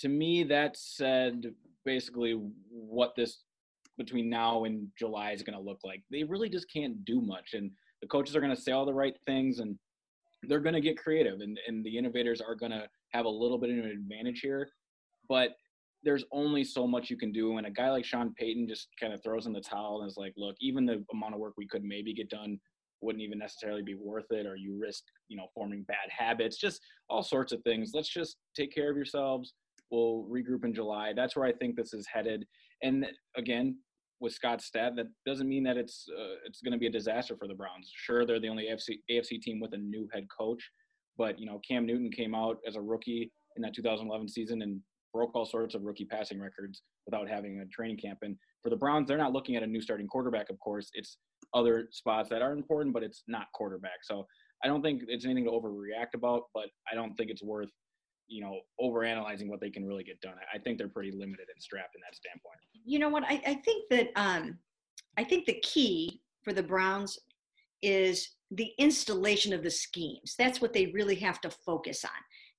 To 0.00 0.08
me, 0.08 0.44
that 0.44 0.76
said 0.76 1.52
basically 1.84 2.40
what 2.70 3.14
this 3.16 3.42
between 3.96 4.30
now 4.30 4.64
and 4.64 4.86
July 4.96 5.32
is 5.32 5.42
going 5.42 5.58
to 5.58 5.64
look 5.64 5.80
like. 5.84 6.02
They 6.10 6.22
really 6.22 6.48
just 6.48 6.72
can't 6.72 7.04
do 7.04 7.20
much. 7.20 7.50
And 7.54 7.70
the 8.00 8.06
coaches 8.06 8.36
are 8.36 8.40
going 8.40 8.54
to 8.54 8.60
say 8.60 8.72
all 8.72 8.86
the 8.86 8.94
right 8.94 9.16
things 9.26 9.58
and 9.58 9.76
they're 10.44 10.60
going 10.60 10.74
to 10.74 10.80
get 10.80 10.96
creative 10.96 11.40
and, 11.40 11.58
and 11.66 11.84
the 11.84 11.98
innovators 11.98 12.40
are 12.40 12.54
going 12.54 12.70
to 12.70 12.86
have 13.12 13.24
a 13.24 13.28
little 13.28 13.58
bit 13.58 13.70
of 13.70 13.84
an 13.84 13.90
advantage 13.90 14.40
here. 14.40 14.68
But 15.28 15.50
there's 16.04 16.24
only 16.32 16.64
so 16.64 16.86
much 16.86 17.10
you 17.10 17.16
can 17.16 17.32
do. 17.32 17.56
And 17.56 17.66
a 17.66 17.70
guy 17.70 17.90
like 17.90 18.04
Sean 18.04 18.32
Payton 18.34 18.68
just 18.68 18.88
kind 19.00 19.12
of 19.12 19.22
throws 19.22 19.46
in 19.46 19.52
the 19.52 19.60
towel 19.60 20.00
and 20.00 20.10
is 20.10 20.16
like, 20.16 20.32
look, 20.36 20.56
even 20.60 20.86
the 20.86 21.04
amount 21.12 21.34
of 21.34 21.40
work 21.40 21.54
we 21.56 21.66
could 21.66 21.84
maybe 21.84 22.14
get 22.14 22.30
done 22.30 22.58
wouldn't 23.00 23.22
even 23.22 23.38
necessarily 23.38 23.82
be 23.82 23.94
worth 23.94 24.30
it, 24.30 24.46
or 24.46 24.56
you 24.56 24.76
risk, 24.78 25.04
you 25.28 25.36
know, 25.36 25.46
forming 25.54 25.82
bad 25.84 26.08
habits, 26.08 26.58
just 26.58 26.80
all 27.08 27.22
sorts 27.22 27.52
of 27.52 27.62
things. 27.62 27.92
Let's 27.94 28.08
just 28.08 28.36
take 28.56 28.74
care 28.74 28.90
of 28.90 28.96
yourselves. 28.96 29.54
We'll 29.90 30.26
regroup 30.30 30.64
in 30.64 30.74
July. 30.74 31.12
That's 31.14 31.36
where 31.36 31.46
I 31.46 31.52
think 31.52 31.76
this 31.76 31.94
is 31.94 32.06
headed. 32.12 32.46
And 32.82 33.06
again, 33.36 33.78
with 34.20 34.32
Scott's 34.32 34.64
stat, 34.64 34.96
that 34.96 35.06
doesn't 35.24 35.48
mean 35.48 35.62
that 35.64 35.76
it's 35.76 36.06
uh, 36.12 36.36
it's 36.44 36.60
going 36.60 36.72
to 36.72 36.78
be 36.78 36.88
a 36.88 36.90
disaster 36.90 37.36
for 37.36 37.46
the 37.46 37.54
Browns. 37.54 37.90
Sure, 37.94 38.26
they're 38.26 38.40
the 38.40 38.48
only 38.48 38.64
AFC 38.64 38.98
AFC 39.10 39.40
team 39.40 39.60
with 39.60 39.74
a 39.74 39.78
new 39.78 40.08
head 40.12 40.26
coach, 40.36 40.70
but 41.16 41.38
you 41.38 41.46
know 41.46 41.60
Cam 41.66 41.86
Newton 41.86 42.10
came 42.10 42.34
out 42.34 42.58
as 42.66 42.76
a 42.76 42.80
rookie 42.80 43.30
in 43.56 43.62
that 43.62 43.74
2011 43.74 44.28
season 44.28 44.62
and 44.62 44.80
broke 45.12 45.34
all 45.34 45.46
sorts 45.46 45.74
of 45.74 45.82
rookie 45.82 46.04
passing 46.04 46.40
records 46.40 46.82
without 47.06 47.28
having 47.28 47.60
a 47.60 47.66
training 47.66 47.98
camp. 47.98 48.18
And 48.22 48.36
for 48.62 48.70
the 48.70 48.76
Browns, 48.76 49.08
they're 49.08 49.18
not 49.18 49.32
looking 49.32 49.56
at 49.56 49.62
a 49.62 49.66
new 49.66 49.80
starting 49.80 50.06
quarterback, 50.06 50.50
of 50.50 50.58
course. 50.58 50.90
It's 50.94 51.18
other 51.54 51.88
spots 51.92 52.28
that 52.30 52.42
are 52.42 52.52
important, 52.52 52.94
but 52.94 53.02
it's 53.02 53.22
not 53.26 53.46
quarterback. 53.54 53.98
So 54.02 54.26
I 54.64 54.68
don't 54.68 54.82
think 54.82 55.02
it's 55.08 55.24
anything 55.24 55.44
to 55.44 55.50
overreact 55.50 56.14
about, 56.14 56.42
but 56.54 56.66
I 56.90 56.94
don't 56.94 57.14
think 57.14 57.30
it's 57.30 57.42
worth, 57.42 57.70
you 58.26 58.42
know, 58.42 58.58
overanalyzing 58.80 59.48
what 59.48 59.60
they 59.60 59.70
can 59.70 59.86
really 59.86 60.04
get 60.04 60.20
done. 60.20 60.34
I 60.52 60.58
think 60.58 60.78
they're 60.78 60.88
pretty 60.88 61.12
limited 61.12 61.46
and 61.52 61.62
strapped 61.62 61.94
in 61.94 62.00
that 62.00 62.16
standpoint. 62.16 62.58
You 62.84 62.98
know 62.98 63.08
what? 63.08 63.24
I, 63.24 63.40
I 63.46 63.54
think 63.64 63.84
that 63.90 64.08
um, 64.16 64.58
I 65.16 65.24
think 65.24 65.46
the 65.46 65.60
key 65.62 66.20
for 66.42 66.52
the 66.52 66.62
Browns 66.62 67.18
is 67.82 68.28
the 68.50 68.72
installation 68.78 69.52
of 69.52 69.62
the 69.62 69.70
schemes. 69.70 70.34
That's 70.38 70.60
what 70.60 70.72
they 70.72 70.86
really 70.86 71.14
have 71.16 71.40
to 71.42 71.50
focus 71.50 72.04
on 72.04 72.10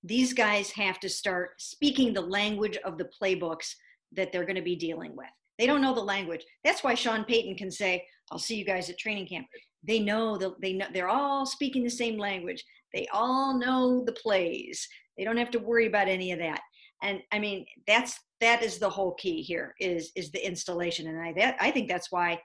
these 0.04 0.34
guys 0.34 0.72
have 0.72 1.00
to 1.02 1.10
start 1.10 1.62
speaking 1.62 2.14
the 2.14 2.22
language 2.22 2.78
of 2.86 2.98
the 2.98 3.10
playbooks 3.22 3.74
that 4.14 4.32
they're 4.32 4.46
going 4.46 4.56
to 4.56 4.62
be 4.62 4.76
dealing 4.76 5.16
with. 5.16 5.28
They 5.58 5.66
don't 5.66 5.82
know 5.82 5.94
the 5.94 6.02
language. 6.02 6.46
That's 6.64 6.84
why 6.84 6.96
Sean 6.96 7.26
Payton 7.26 7.56
can 7.56 7.70
say, 7.70 8.06
"I'll 8.32 8.40
see 8.40 8.56
you 8.56 8.66
guys 8.66 8.90
at 8.90 8.98
training 8.98 9.28
camp." 9.28 9.48
They 9.84 10.00
know 10.00 10.38
that 10.38 10.60
they 10.62 10.74
know 10.74 10.88
they're 10.94 11.10
all 11.10 11.46
speaking 11.46 11.84
the 11.84 11.90
same 11.90 12.18
language. 12.18 12.64
They 12.94 13.08
all 13.14 13.58
know 13.58 14.04
the 14.06 14.14
plays. 14.14 14.88
They 15.18 15.24
don't 15.24 15.38
have 15.38 15.52
to 15.52 15.60
worry 15.60 15.88
about 15.88 16.08
any 16.08 16.32
of 16.32 16.40
that. 16.40 16.62
And 17.02 17.22
I 17.32 17.40
mean, 17.40 17.66
that's 17.88 18.18
that 18.42 18.64
is 18.64 18.78
the 18.78 18.90
whole 18.90 19.14
key 19.16 19.42
here 19.42 19.76
is 19.80 20.12
is 20.16 20.32
the 20.32 20.46
installation. 20.46 21.08
And 21.08 21.20
I 21.20 21.34
that 21.34 21.58
I 21.60 21.72
think 21.72 21.90
that's 21.90 22.12
why 22.12 22.40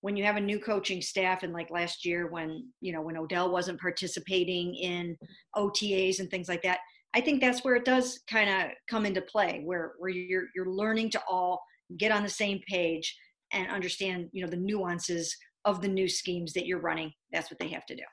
when 0.00 0.16
you 0.16 0.24
have 0.24 0.36
a 0.36 0.40
new 0.40 0.58
coaching 0.58 1.02
staff 1.02 1.42
and 1.42 1.52
like 1.52 1.70
last 1.70 2.04
year 2.04 2.28
when 2.28 2.68
you 2.80 2.92
know 2.92 3.02
when 3.02 3.16
odell 3.16 3.50
wasn't 3.50 3.80
participating 3.80 4.74
in 4.74 5.16
otas 5.56 6.20
and 6.20 6.30
things 6.30 6.48
like 6.48 6.62
that 6.62 6.78
i 7.14 7.20
think 7.20 7.40
that's 7.40 7.64
where 7.64 7.76
it 7.76 7.84
does 7.84 8.20
kind 8.30 8.48
of 8.48 8.70
come 8.88 9.06
into 9.06 9.22
play 9.22 9.62
where 9.64 9.92
where 9.98 10.10
you're 10.10 10.46
you're 10.54 10.70
learning 10.70 11.10
to 11.10 11.20
all 11.28 11.62
get 11.98 12.12
on 12.12 12.22
the 12.22 12.28
same 12.28 12.60
page 12.68 13.16
and 13.52 13.70
understand 13.70 14.28
you 14.32 14.42
know 14.42 14.50
the 14.50 14.56
nuances 14.56 15.36
of 15.64 15.82
the 15.82 15.88
new 15.88 16.08
schemes 16.08 16.52
that 16.52 16.66
you're 16.66 16.80
running 16.80 17.12
that's 17.32 17.50
what 17.50 17.58
they 17.58 17.68
have 17.68 17.84
to 17.86 17.94
do 17.94 18.04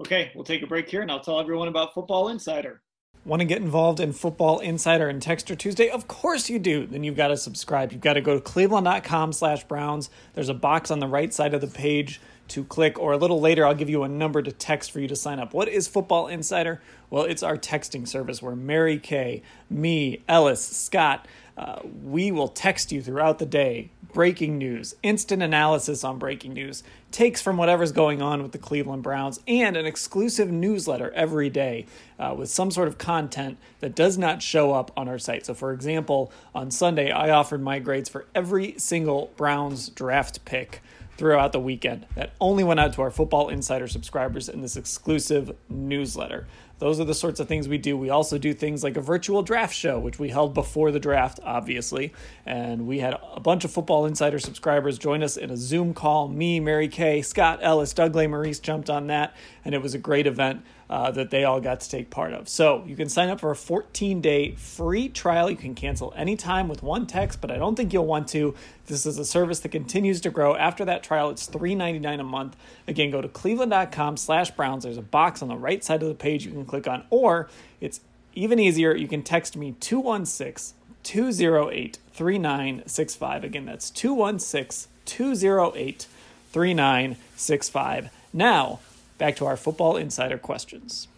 Okay, 0.00 0.30
we'll 0.34 0.44
take 0.44 0.62
a 0.62 0.66
break 0.66 0.88
here 0.88 1.02
and 1.02 1.10
I'll 1.10 1.20
tell 1.20 1.40
everyone 1.40 1.68
about 1.68 1.92
Football 1.92 2.28
Insider. 2.28 2.82
Want 3.28 3.40
to 3.40 3.44
get 3.44 3.60
involved 3.60 4.00
in 4.00 4.14
Football 4.14 4.60
Insider 4.60 5.06
and 5.06 5.20
Texter 5.20 5.56
Tuesday? 5.56 5.90
Of 5.90 6.08
course 6.08 6.48
you 6.48 6.58
do. 6.58 6.86
Then 6.86 7.04
you've 7.04 7.14
got 7.14 7.28
to 7.28 7.36
subscribe. 7.36 7.92
You've 7.92 8.00
got 8.00 8.14
to 8.14 8.22
go 8.22 8.36
to 8.36 8.40
cleveland.com 8.40 9.34
slash 9.34 9.64
Browns. 9.64 10.08
There's 10.32 10.48
a 10.48 10.54
box 10.54 10.90
on 10.90 10.98
the 10.98 11.06
right 11.06 11.30
side 11.34 11.52
of 11.52 11.60
the 11.60 11.66
page 11.66 12.22
to 12.48 12.64
click, 12.64 12.98
or 12.98 13.12
a 13.12 13.18
little 13.18 13.38
later, 13.38 13.66
I'll 13.66 13.74
give 13.74 13.90
you 13.90 14.02
a 14.02 14.08
number 14.08 14.40
to 14.40 14.50
text 14.50 14.90
for 14.90 15.00
you 15.00 15.08
to 15.08 15.14
sign 15.14 15.40
up. 15.40 15.52
What 15.52 15.68
is 15.68 15.86
Football 15.86 16.28
Insider? 16.28 16.80
Well, 17.10 17.24
it's 17.24 17.42
our 17.42 17.58
texting 17.58 18.08
service 18.08 18.40
where 18.40 18.56
Mary 18.56 18.98
Kay, 18.98 19.42
me, 19.68 20.22
Ellis, 20.26 20.66
Scott, 20.66 21.28
uh, 21.58 21.80
we 22.02 22.32
will 22.32 22.48
text 22.48 22.92
you 22.92 23.02
throughout 23.02 23.38
the 23.40 23.44
day 23.44 23.90
breaking 24.12 24.58
news, 24.58 24.94
instant 25.02 25.42
analysis 25.42 26.02
on 26.04 26.18
breaking 26.18 26.52
news, 26.54 26.82
takes 27.10 27.40
from 27.40 27.56
whatever's 27.56 27.92
going 27.92 28.20
on 28.22 28.42
with 28.42 28.52
the 28.52 28.58
Cleveland 28.58 29.02
Browns, 29.02 29.40
and 29.46 29.76
an 29.76 29.86
exclusive 29.86 30.50
newsletter 30.50 31.10
every 31.12 31.50
day 31.50 31.86
uh, 32.18 32.34
with 32.36 32.48
some 32.48 32.70
sort 32.70 32.88
of 32.88 32.98
content 32.98 33.58
that 33.80 33.94
does 33.94 34.18
not 34.18 34.42
show 34.42 34.72
up 34.72 34.90
on 34.96 35.08
our 35.08 35.18
site. 35.18 35.46
So, 35.46 35.54
for 35.54 35.72
example, 35.72 36.32
on 36.54 36.70
Sunday, 36.70 37.10
I 37.10 37.30
offered 37.30 37.62
my 37.62 37.78
grades 37.78 38.08
for 38.08 38.26
every 38.34 38.74
single 38.78 39.32
Browns 39.36 39.88
draft 39.88 40.44
pick 40.44 40.80
throughout 41.16 41.50
the 41.52 41.60
weekend 41.60 42.06
that 42.14 42.32
only 42.40 42.62
went 42.62 42.78
out 42.78 42.92
to 42.94 43.02
our 43.02 43.10
Football 43.10 43.48
Insider 43.48 43.88
subscribers 43.88 44.48
in 44.48 44.62
this 44.62 44.76
exclusive 44.76 45.54
newsletter. 45.68 46.46
Those 46.78 47.00
are 47.00 47.04
the 47.04 47.14
sorts 47.14 47.40
of 47.40 47.48
things 47.48 47.68
we 47.68 47.78
do. 47.78 47.96
We 47.96 48.10
also 48.10 48.38
do 48.38 48.54
things 48.54 48.84
like 48.84 48.96
a 48.96 49.00
virtual 49.00 49.42
draft 49.42 49.74
show, 49.74 49.98
which 49.98 50.18
we 50.18 50.28
held 50.28 50.54
before 50.54 50.90
the 50.92 51.00
draft, 51.00 51.40
obviously. 51.42 52.12
And 52.46 52.86
we 52.86 53.00
had 53.00 53.16
a 53.34 53.40
bunch 53.40 53.64
of 53.64 53.70
Football 53.70 54.06
Insider 54.06 54.38
subscribers 54.38 54.98
join 54.98 55.22
us 55.22 55.36
in 55.36 55.50
a 55.50 55.56
Zoom 55.56 55.92
call. 55.92 56.28
Me, 56.28 56.60
Mary 56.60 56.88
Kay, 56.88 57.22
Scott 57.22 57.58
Ellis, 57.62 57.92
Doug 57.92 58.14
Lesmerises 58.14 58.62
jumped 58.62 58.88
on 58.88 59.08
that, 59.08 59.34
and 59.64 59.74
it 59.74 59.82
was 59.82 59.94
a 59.94 59.98
great 59.98 60.26
event 60.26 60.62
uh, 60.90 61.10
that 61.10 61.30
they 61.30 61.44
all 61.44 61.60
got 61.60 61.80
to 61.80 61.90
take 61.90 62.10
part 62.10 62.32
of. 62.32 62.48
So 62.48 62.84
you 62.86 62.96
can 62.96 63.08
sign 63.08 63.28
up 63.28 63.40
for 63.40 63.50
a 63.50 63.56
14 63.56 64.20
day 64.20 64.52
free 64.52 65.08
trial. 65.08 65.50
You 65.50 65.56
can 65.56 65.74
cancel 65.74 66.12
anytime 66.16 66.68
with 66.68 66.82
one 66.82 67.06
text, 67.06 67.40
but 67.40 67.50
I 67.50 67.56
don't 67.56 67.76
think 67.76 67.92
you'll 67.92 68.06
want 68.06 68.28
to. 68.28 68.54
This 68.86 69.04
is 69.04 69.18
a 69.18 69.24
service 69.24 69.60
that 69.60 69.68
continues 69.70 70.20
to 70.22 70.30
grow. 70.30 70.56
After 70.56 70.84
that 70.86 71.02
trial, 71.02 71.30
it's 71.30 71.46
$3.99 71.48 72.20
a 72.20 72.24
month. 72.24 72.56
Again, 72.86 73.10
go 73.10 73.20
to 73.20 73.28
cleveland.com 73.28 74.16
slash 74.16 74.50
Browns. 74.52 74.84
There's 74.84 74.96
a 74.96 75.02
box 75.02 75.42
on 75.42 75.48
the 75.48 75.56
right 75.56 75.84
side 75.84 76.02
of 76.02 76.08
the 76.08 76.14
page 76.14 76.46
you 76.46 76.52
can 76.52 76.64
click 76.64 76.88
on, 76.88 77.04
or 77.10 77.48
it's 77.80 78.00
even 78.34 78.58
easier. 78.58 78.94
You 78.94 79.08
can 79.08 79.22
text 79.22 79.56
me 79.56 79.72
216 79.80 80.74
208 81.02 81.98
3965. 82.12 83.44
Again, 83.44 83.66
that's 83.66 83.90
216 83.90 84.90
208 85.04 86.06
3965. 86.50 88.10
Now, 88.32 88.80
back 89.18 89.36
to 89.36 89.46
our 89.46 89.56
Football 89.56 89.96
Insider 89.96 90.38
questions. 90.38 91.08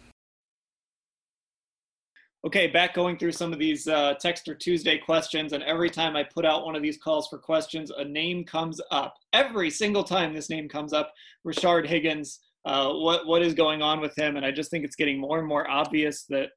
Okay, 2.43 2.65
back 2.65 2.95
going 2.95 3.17
through 3.17 3.33
some 3.33 3.53
of 3.53 3.59
these 3.59 3.87
uh, 3.87 4.15
Texter 4.15 4.57
Tuesday 4.57 4.97
questions, 4.97 5.53
and 5.53 5.61
every 5.63 5.91
time 5.91 6.15
I 6.15 6.23
put 6.23 6.43
out 6.43 6.65
one 6.65 6.75
of 6.75 6.81
these 6.81 6.97
calls 6.97 7.27
for 7.27 7.37
questions, 7.37 7.91
a 7.91 8.03
name 8.03 8.43
comes 8.43 8.81
up. 8.89 9.13
Every 9.31 9.69
single 9.69 10.03
time 10.03 10.33
this 10.33 10.49
name 10.49 10.67
comes 10.67 10.91
up, 10.91 11.13
Rashard 11.45 11.85
Higgins. 11.85 12.39
Uh, 12.65 12.93
what 12.93 13.27
what 13.27 13.43
is 13.43 13.53
going 13.53 13.83
on 13.83 14.01
with 14.01 14.15
him? 14.15 14.37
And 14.37 14.45
I 14.45 14.51
just 14.51 14.71
think 14.71 14.83
it's 14.83 14.95
getting 14.95 15.19
more 15.19 15.37
and 15.37 15.47
more 15.47 15.69
obvious 15.69 16.25
that, 16.29 16.49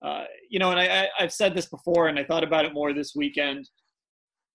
uh, 0.00 0.24
you 0.48 0.60
know, 0.60 0.70
and 0.70 0.78
I, 0.78 1.08
I, 1.18 1.22
have 1.22 1.32
said 1.32 1.54
this 1.54 1.66
before, 1.66 2.06
and 2.06 2.18
I 2.20 2.24
thought 2.24 2.44
about 2.44 2.64
it 2.64 2.72
more 2.72 2.92
this 2.92 3.14
weekend. 3.16 3.68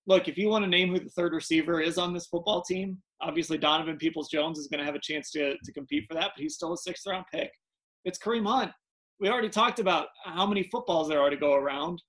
Look, 0.05 0.29
if 0.29 0.37
you 0.37 0.47
want 0.47 0.63
to 0.63 0.69
name 0.69 0.93
who 0.93 0.99
the 0.99 1.09
third 1.09 1.33
receiver 1.33 1.81
is 1.81 1.97
on 1.97 2.13
this 2.13 2.27
football 2.27 2.61
team, 2.61 3.01
obviously 3.21 3.57
Donovan 3.57 3.97
Peoples 3.97 4.29
Jones 4.29 4.59
is 4.59 4.67
going 4.67 4.79
to 4.79 4.85
have 4.85 4.95
a 4.95 5.01
chance 5.01 5.31
to 5.31 5.55
to 5.63 5.73
compete 5.73 6.05
for 6.07 6.13
that, 6.13 6.31
but 6.35 6.41
he's 6.41 6.55
still 6.55 6.73
a 6.73 6.77
sixth 6.77 7.05
round 7.07 7.25
pick. 7.33 7.51
It's 8.05 8.19
Kareem 8.19 8.45
Hunt 8.45 8.71
we 9.19 9.29
already 9.29 9.49
talked 9.49 9.79
about 9.79 10.07
how 10.23 10.45
many 10.45 10.63
footballs 10.63 11.07
there 11.07 11.21
are 11.21 11.29
to 11.29 11.37
go 11.37 11.55
around. 11.55 12.01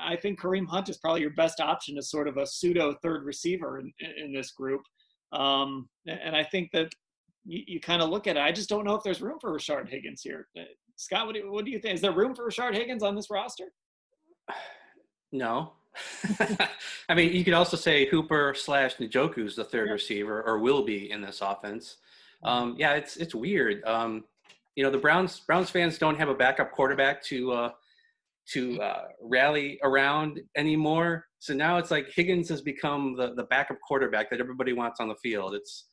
I 0.00 0.16
think 0.16 0.40
Kareem 0.40 0.66
Hunt 0.66 0.88
is 0.88 0.98
probably 0.98 1.20
your 1.20 1.34
best 1.34 1.60
option 1.60 1.98
as 1.98 2.10
sort 2.10 2.28
of 2.28 2.36
a 2.36 2.46
pseudo 2.46 2.94
third 3.02 3.24
receiver 3.24 3.78
in, 3.78 3.92
in 4.22 4.32
this 4.32 4.52
group. 4.52 4.82
Um, 5.32 5.88
and 6.06 6.36
I 6.36 6.44
think 6.44 6.70
that 6.72 6.92
you, 7.44 7.62
you 7.66 7.80
kind 7.80 8.02
of 8.02 8.10
look 8.10 8.26
at 8.26 8.36
it. 8.36 8.40
I 8.40 8.52
just 8.52 8.68
don't 8.68 8.84
know 8.84 8.94
if 8.94 9.02
there's 9.02 9.22
room 9.22 9.38
for 9.40 9.52
Rashard 9.56 9.88
Higgins 9.88 10.22
here. 10.22 10.48
Uh, 10.58 10.64
Scott, 10.96 11.26
what 11.26 11.34
do, 11.34 11.50
what 11.50 11.64
do 11.64 11.70
you 11.70 11.78
think? 11.78 11.94
Is 11.94 12.00
there 12.00 12.12
room 12.12 12.34
for 12.34 12.48
Rashard 12.48 12.74
Higgins 12.74 13.02
on 13.02 13.14
this 13.14 13.30
roster? 13.30 13.72
No. 15.30 15.72
I 17.08 17.14
mean, 17.14 17.32
you 17.32 17.44
could 17.44 17.54
also 17.54 17.76
say 17.76 18.06
Hooper 18.06 18.54
slash 18.54 18.96
Njoku 18.96 19.46
is 19.46 19.56
the 19.56 19.64
third 19.64 19.88
yeah. 19.88 19.92
receiver, 19.92 20.42
or 20.42 20.58
will 20.58 20.84
be 20.84 21.10
in 21.10 21.20
this 21.20 21.40
offense. 21.40 21.96
Mm-hmm. 22.44 22.48
Um, 22.48 22.74
yeah, 22.78 22.94
it's 22.94 23.16
it's 23.16 23.34
weird. 23.34 23.84
Um, 23.84 24.24
you 24.74 24.82
know 24.82 24.90
the 24.90 24.98
Browns 24.98 25.40
Browns 25.40 25.70
fans 25.70 25.98
don't 25.98 26.16
have 26.16 26.28
a 26.28 26.34
backup 26.34 26.72
quarterback 26.72 27.22
to 27.24 27.52
uh, 27.52 27.70
to 28.48 28.80
uh, 28.80 29.04
rally 29.20 29.78
around 29.82 30.40
anymore. 30.56 31.26
So 31.38 31.54
now 31.54 31.78
it's 31.78 31.90
like 31.90 32.10
Higgins 32.14 32.48
has 32.48 32.62
become 32.62 33.16
the 33.16 33.34
the 33.34 33.44
backup 33.44 33.78
quarterback 33.86 34.30
that 34.30 34.40
everybody 34.40 34.72
wants 34.72 35.00
on 35.00 35.08
the 35.08 35.14
field. 35.16 35.54
It's 35.54 35.86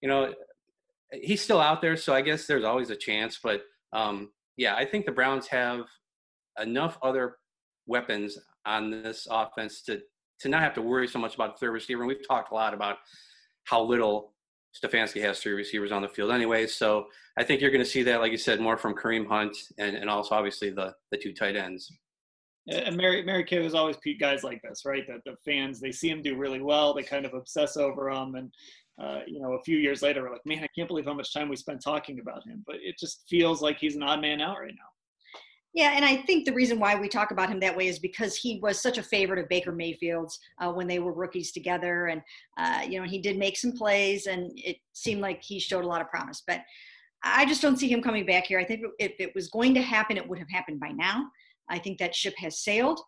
you 0.00 0.08
know 0.08 0.32
he's 1.12 1.42
still 1.42 1.60
out 1.60 1.82
there, 1.82 1.96
so 1.96 2.14
I 2.14 2.20
guess 2.20 2.46
there's 2.46 2.64
always 2.64 2.90
a 2.90 2.96
chance. 2.96 3.38
But 3.42 3.62
um, 3.92 4.30
yeah, 4.56 4.74
I 4.76 4.84
think 4.84 5.06
the 5.06 5.12
Browns 5.12 5.46
have 5.48 5.86
enough 6.60 6.98
other 7.02 7.36
weapons 7.86 8.38
on 8.66 8.90
this 8.90 9.26
offense 9.30 9.82
to 9.82 10.00
to 10.40 10.48
not 10.48 10.60
have 10.60 10.74
to 10.74 10.82
worry 10.82 11.08
so 11.08 11.18
much 11.18 11.34
about 11.34 11.54
the 11.54 11.58
third 11.58 11.72
receiver. 11.72 12.02
And 12.02 12.08
we've 12.08 12.26
talked 12.26 12.50
a 12.52 12.54
lot 12.54 12.74
about 12.74 12.98
how 13.64 13.82
little 13.82 14.34
Stefanski 14.76 15.22
has 15.22 15.40
three 15.40 15.54
receivers 15.54 15.92
on 15.92 16.02
the 16.02 16.08
field 16.08 16.30
anyway. 16.30 16.66
So 16.66 17.06
I 17.38 17.44
think 17.44 17.62
you're 17.62 17.70
going 17.70 17.84
to 17.84 17.90
see 17.90 18.02
that, 18.02 18.20
like 18.20 18.32
you 18.32 18.38
said, 18.38 18.60
more 18.60 18.76
from 18.76 18.94
Kareem 18.94 19.26
Hunt 19.26 19.56
and, 19.78 19.96
and 19.96 20.10
also 20.10 20.34
obviously 20.34 20.68
the, 20.68 20.94
the 21.10 21.16
two 21.16 21.32
tight 21.32 21.56
ends. 21.56 21.90
And 22.68 22.96
Mary 22.96 23.22
Mary 23.22 23.44
Kay 23.44 23.62
has 23.62 23.74
always 23.74 23.96
guys 24.20 24.42
like 24.42 24.60
this, 24.62 24.82
right? 24.84 25.06
That 25.06 25.20
the 25.24 25.36
fans 25.44 25.80
they 25.80 25.92
see 25.92 26.10
him 26.10 26.20
do 26.20 26.36
really 26.36 26.60
well, 26.60 26.92
they 26.92 27.04
kind 27.04 27.24
of 27.24 27.32
obsess 27.32 27.76
over 27.76 28.10
him, 28.10 28.34
and 28.34 28.50
uh, 29.00 29.20
you 29.26 29.40
know, 29.40 29.52
a 29.52 29.62
few 29.62 29.76
years 29.76 30.02
later, 30.02 30.22
we're 30.22 30.32
like, 30.32 30.46
man, 30.46 30.64
I 30.64 30.68
can't 30.74 30.88
believe 30.88 31.04
how 31.04 31.14
much 31.14 31.32
time 31.32 31.48
we 31.48 31.56
spent 31.56 31.82
talking 31.82 32.18
about 32.18 32.46
him. 32.46 32.64
But 32.66 32.76
it 32.82 32.98
just 32.98 33.24
feels 33.28 33.60
like 33.60 33.78
he's 33.78 33.94
an 33.94 34.02
odd 34.02 34.20
man 34.20 34.40
out 34.40 34.58
right 34.58 34.74
now. 34.74 34.95
Yeah, 35.76 35.92
and 35.94 36.06
I 36.06 36.16
think 36.16 36.46
the 36.46 36.54
reason 36.54 36.80
why 36.80 36.98
we 36.98 37.06
talk 37.06 37.32
about 37.32 37.50
him 37.50 37.60
that 37.60 37.76
way 37.76 37.86
is 37.86 37.98
because 37.98 38.34
he 38.34 38.58
was 38.62 38.80
such 38.80 38.96
a 38.96 39.02
favorite 39.02 39.38
of 39.38 39.46
Baker 39.50 39.72
Mayfield's 39.72 40.40
uh, 40.58 40.72
when 40.72 40.86
they 40.86 41.00
were 41.00 41.12
rookies 41.12 41.52
together, 41.52 42.06
and 42.06 42.22
uh, 42.56 42.80
you 42.88 42.98
know 42.98 43.06
he 43.06 43.18
did 43.18 43.36
make 43.36 43.58
some 43.58 43.72
plays, 43.72 44.26
and 44.26 44.50
it 44.56 44.78
seemed 44.94 45.20
like 45.20 45.42
he 45.42 45.60
showed 45.60 45.84
a 45.84 45.86
lot 45.86 46.00
of 46.00 46.08
promise. 46.08 46.42
But 46.46 46.62
I 47.22 47.44
just 47.44 47.60
don't 47.60 47.76
see 47.76 47.92
him 47.92 48.00
coming 48.00 48.24
back 48.24 48.46
here. 48.46 48.58
I 48.58 48.64
think 48.64 48.84
if 48.98 49.12
it 49.18 49.34
was 49.34 49.50
going 49.50 49.74
to 49.74 49.82
happen, 49.82 50.16
it 50.16 50.26
would 50.26 50.38
have 50.38 50.48
happened 50.50 50.80
by 50.80 50.92
now. 50.92 51.26
I 51.68 51.78
think 51.78 51.98
that 51.98 52.14
ship 52.14 52.34
has 52.38 52.60
sailed, 52.64 52.98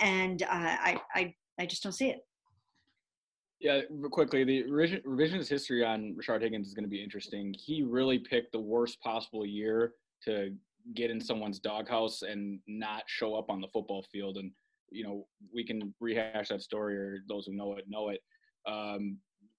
and 0.00 0.42
uh, 0.42 0.46
I, 0.50 1.00
I 1.14 1.34
I 1.60 1.66
just 1.66 1.84
don't 1.84 1.92
see 1.92 2.08
it. 2.08 2.18
Yeah, 3.60 3.82
quickly, 4.10 4.42
the 4.42 4.64
revisionist 4.64 5.48
history 5.48 5.84
on 5.84 6.16
Rashard 6.20 6.42
Higgins 6.42 6.66
is 6.66 6.74
going 6.74 6.86
to 6.86 6.90
be 6.90 7.04
interesting. 7.04 7.54
He 7.56 7.84
really 7.84 8.18
picked 8.18 8.50
the 8.50 8.58
worst 8.58 9.00
possible 9.00 9.46
year 9.46 9.92
to 10.24 10.52
get 10.94 11.10
in 11.10 11.20
someone's 11.20 11.58
doghouse 11.58 12.22
and 12.22 12.60
not 12.66 13.02
show 13.06 13.34
up 13.34 13.50
on 13.50 13.60
the 13.60 13.68
football 13.72 14.04
field. 14.12 14.36
And 14.36 14.50
you 14.90 15.04
know, 15.04 15.26
we 15.52 15.64
can 15.64 15.94
rehash 16.00 16.48
that 16.48 16.62
story, 16.62 16.96
or 16.96 17.18
those 17.28 17.46
who 17.46 17.54
know 17.54 17.74
it 17.76 17.84
know 17.88 18.10
it. 18.10 18.20
Um, 18.66 19.18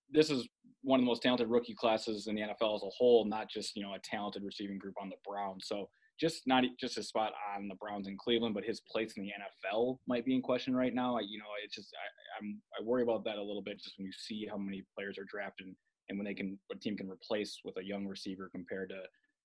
this 0.09 0.29
is 0.29 0.47
one 0.83 0.99
of 0.99 1.03
the 1.03 1.07
most 1.07 1.21
talented 1.21 1.49
rookie 1.49 1.75
classes 1.75 2.27
in 2.27 2.35
the 2.35 2.41
NFL 2.41 2.75
as 2.75 2.83
a 2.83 2.89
whole, 2.97 3.25
not 3.25 3.49
just 3.49 3.75
you 3.75 3.83
know 3.83 3.93
a 3.93 3.99
talented 4.03 4.43
receiving 4.43 4.77
group 4.77 4.95
on 5.01 5.09
the 5.09 5.15
Browns. 5.25 5.65
So 5.67 5.89
just 6.19 6.47
not 6.47 6.63
just 6.79 6.97
a 6.97 7.03
spot 7.03 7.33
on 7.55 7.67
the 7.67 7.75
Browns 7.75 8.07
in 8.07 8.17
Cleveland, 8.17 8.55
but 8.55 8.63
his 8.63 8.81
place 8.91 9.13
in 9.17 9.23
the 9.23 9.31
NFL 9.73 9.97
might 10.07 10.25
be 10.25 10.33
in 10.33 10.41
question 10.41 10.75
right 10.75 10.93
now. 10.93 11.17
I, 11.17 11.21
you 11.21 11.37
know, 11.37 11.45
it's 11.63 11.75
just 11.75 11.93
I, 11.93 12.39
I'm 12.39 12.61
I 12.79 12.83
worry 12.83 13.03
about 13.03 13.23
that 13.25 13.37
a 13.37 13.43
little 13.43 13.61
bit 13.61 13.79
just 13.79 13.97
when 13.97 14.05
you 14.05 14.13
see 14.13 14.47
how 14.49 14.57
many 14.57 14.83
players 14.95 15.17
are 15.17 15.25
drafted 15.25 15.67
and 16.09 16.17
when 16.17 16.25
they 16.25 16.33
can 16.33 16.57
what 16.67 16.81
team 16.81 16.97
can 16.97 17.09
replace 17.09 17.59
with 17.63 17.75
a 17.77 17.85
young 17.85 18.05
receiver 18.05 18.49
compared 18.51 18.89
to 18.89 19.01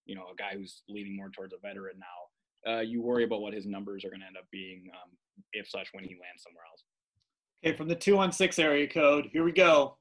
you 0.07 0.15
know 0.15 0.25
a 0.33 0.37
guy 0.37 0.53
who's 0.55 0.83
leaning 0.88 1.17
more 1.17 1.31
towards 1.31 1.53
a 1.55 1.59
veteran 1.67 1.95
now. 1.99 2.73
Uh, 2.73 2.81
you 2.81 3.03
worry 3.03 3.25
about 3.25 3.41
what 3.41 3.53
his 3.53 3.67
numbers 3.67 4.05
are 4.05 4.09
going 4.09 4.21
to 4.21 4.27
end 4.27 4.37
up 4.37 4.47
being 4.53 4.85
um, 4.95 5.11
if 5.53 5.69
slash 5.69 5.87
when 5.93 6.05
he 6.05 6.11
lands 6.11 6.43
somewhere 6.43 6.65
else. 6.71 6.85
Okay, 7.65 7.77
from 7.77 7.88
the 7.88 7.95
two 7.95 8.17
one 8.17 8.33
six 8.33 8.59
area 8.59 8.87
code, 8.87 9.29
here 9.33 9.45
we 9.45 9.53
go. 9.53 9.97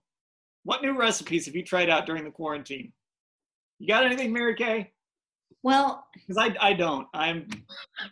What 0.64 0.82
new 0.84 0.98
recipes 0.98 1.46
have 1.46 1.56
you 1.56 1.64
tried 1.64 1.90
out 1.90 2.06
during 2.06 2.24
the 2.24 2.32
quarantine? 2.32 2.94
You 3.80 3.88
got 3.88 4.06
anything, 4.06 4.32
Mary 4.32 4.56
Kay? 4.56 4.92
Well, 5.64 6.06
because 6.14 6.38
I, 6.38 6.56
I 6.60 6.74
don't. 6.74 7.08
I'm. 7.14 7.48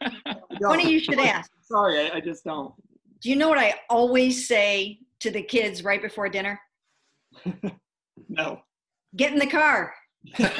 Funny 0.61 0.91
you 0.91 0.99
should 0.99 1.19
ask. 1.19 1.51
Sorry, 1.61 1.99
I, 1.99 2.17
I 2.17 2.19
just 2.19 2.43
don't. 2.43 2.73
Do 3.21 3.29
you 3.29 3.35
know 3.35 3.49
what 3.49 3.57
I 3.57 3.75
always 3.89 4.47
say 4.47 4.99
to 5.19 5.31
the 5.31 5.41
kids 5.41 5.83
right 5.83 6.01
before 6.01 6.29
dinner? 6.29 6.59
no. 8.29 8.61
Get 9.15 9.33
in 9.33 9.39
the 9.39 9.47
car. 9.47 9.93
That's 10.37 10.55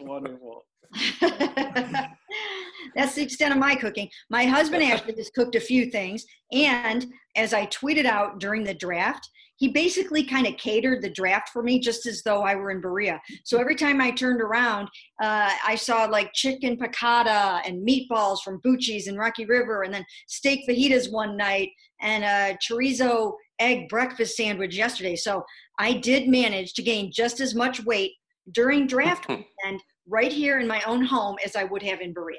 wonderful. 0.00 0.64
That's 2.94 3.14
the 3.14 3.22
extent 3.22 3.52
of 3.52 3.58
my 3.58 3.74
cooking. 3.74 4.08
My 4.30 4.44
husband 4.44 4.84
actually 4.84 5.16
has 5.16 5.30
cooked 5.30 5.54
a 5.54 5.60
few 5.60 5.90
things. 5.90 6.24
And 6.52 7.06
as 7.36 7.52
I 7.52 7.66
tweeted 7.66 8.04
out 8.04 8.38
during 8.38 8.64
the 8.64 8.74
draft, 8.74 9.28
he 9.56 9.68
basically 9.68 10.24
kind 10.24 10.46
of 10.46 10.56
catered 10.56 11.00
the 11.00 11.10
draft 11.10 11.50
for 11.50 11.62
me 11.62 11.78
just 11.78 12.06
as 12.06 12.22
though 12.22 12.42
I 12.42 12.56
were 12.56 12.70
in 12.70 12.80
Berea. 12.80 13.20
So 13.44 13.58
every 13.58 13.76
time 13.76 14.00
I 14.00 14.10
turned 14.10 14.40
around, 14.40 14.88
uh, 15.22 15.50
I 15.64 15.76
saw 15.76 16.06
like 16.06 16.32
chicken 16.34 16.76
piccata 16.76 17.62
and 17.64 17.86
meatballs 17.86 18.42
from 18.42 18.60
Bucci's 18.64 19.06
in 19.06 19.16
Rocky 19.16 19.46
River, 19.46 19.82
and 19.82 19.94
then 19.94 20.04
steak 20.26 20.60
fajitas 20.68 21.10
one 21.10 21.36
night, 21.36 21.70
and 22.00 22.24
a 22.24 22.58
chorizo 22.58 23.34
egg 23.60 23.88
breakfast 23.88 24.36
sandwich 24.36 24.76
yesterday. 24.76 25.14
So 25.14 25.44
I 25.78 25.94
did 25.94 26.28
manage 26.28 26.74
to 26.74 26.82
gain 26.82 27.10
just 27.12 27.40
as 27.40 27.54
much 27.54 27.84
weight 27.84 28.12
during 28.52 28.86
draft 28.86 29.28
weekend 29.28 29.82
right 30.06 30.32
here 30.32 30.60
in 30.60 30.68
my 30.68 30.82
own 30.86 31.04
home 31.04 31.36
as 31.44 31.56
I 31.56 31.64
would 31.64 31.82
have 31.82 32.00
in 32.00 32.12
Berea. 32.12 32.38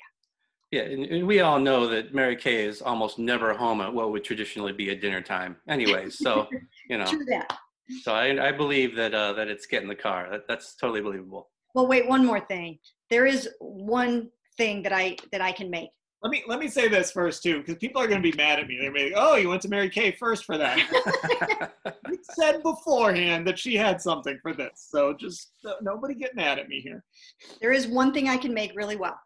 Yeah, 0.71 0.81
and, 0.81 1.05
and 1.05 1.27
we 1.27 1.41
all 1.41 1.59
know 1.59 1.87
that 1.87 2.13
Mary 2.13 2.35
Kay 2.35 2.65
is 2.65 2.81
almost 2.81 3.19
never 3.19 3.53
home 3.53 3.81
at 3.81 3.93
what 3.93 4.11
would 4.11 4.23
traditionally 4.23 4.73
be 4.73 4.89
a 4.89 4.95
dinner 4.95 5.21
time, 5.21 5.57
anyways. 5.69 6.17
So 6.17 6.47
you 6.89 6.97
know, 6.97 7.05
True 7.05 7.25
that. 7.29 7.57
so 8.01 8.13
I, 8.13 8.47
I 8.47 8.51
believe 8.51 8.95
that 8.95 9.13
uh, 9.13 9.33
that 9.33 9.47
it's 9.47 9.65
getting 9.65 9.87
the 9.87 9.95
car. 9.95 10.27
That, 10.29 10.47
that's 10.47 10.75
totally 10.75 11.01
believable. 11.01 11.49
Well, 11.75 11.87
wait, 11.87 12.07
one 12.07 12.25
more 12.25 12.39
thing. 12.39 12.79
There 13.09 13.25
is 13.25 13.47
one 13.59 14.29
thing 14.57 14.81
that 14.83 14.93
I 14.93 15.17
that 15.31 15.41
I 15.41 15.51
can 15.51 15.69
make. 15.69 15.89
Let 16.23 16.31
me 16.31 16.43
let 16.47 16.59
me 16.59 16.67
say 16.67 16.87
this 16.87 17.11
first 17.11 17.43
too, 17.43 17.59
because 17.59 17.75
people 17.75 18.01
are 18.01 18.07
going 18.07 18.21
to 18.21 18.31
be 18.31 18.35
mad 18.35 18.59
at 18.59 18.67
me. 18.67 18.77
They're 18.77 18.91
going 18.91 19.03
to 19.03 19.09
be 19.09 19.15
like, 19.15 19.23
"Oh, 19.23 19.35
you 19.35 19.49
went 19.49 19.61
to 19.63 19.69
Mary 19.69 19.89
Kay 19.89 20.11
first 20.11 20.45
for 20.45 20.57
that." 20.57 21.71
we 22.09 22.17
said 22.33 22.63
beforehand 22.63 23.45
that 23.47 23.59
she 23.59 23.75
had 23.75 24.01
something 24.01 24.39
for 24.41 24.53
this, 24.53 24.87
so 24.89 25.13
just 25.13 25.51
uh, 25.67 25.73
nobody 25.81 26.15
get 26.15 26.35
mad 26.35 26.57
at 26.57 26.67
me 26.67 26.79
here. 26.79 27.03
There 27.61 27.71
is 27.71 27.87
one 27.87 28.13
thing 28.13 28.27
I 28.27 28.37
can 28.37 28.53
make 28.53 28.75
really 28.75 28.95
well. 28.95 29.19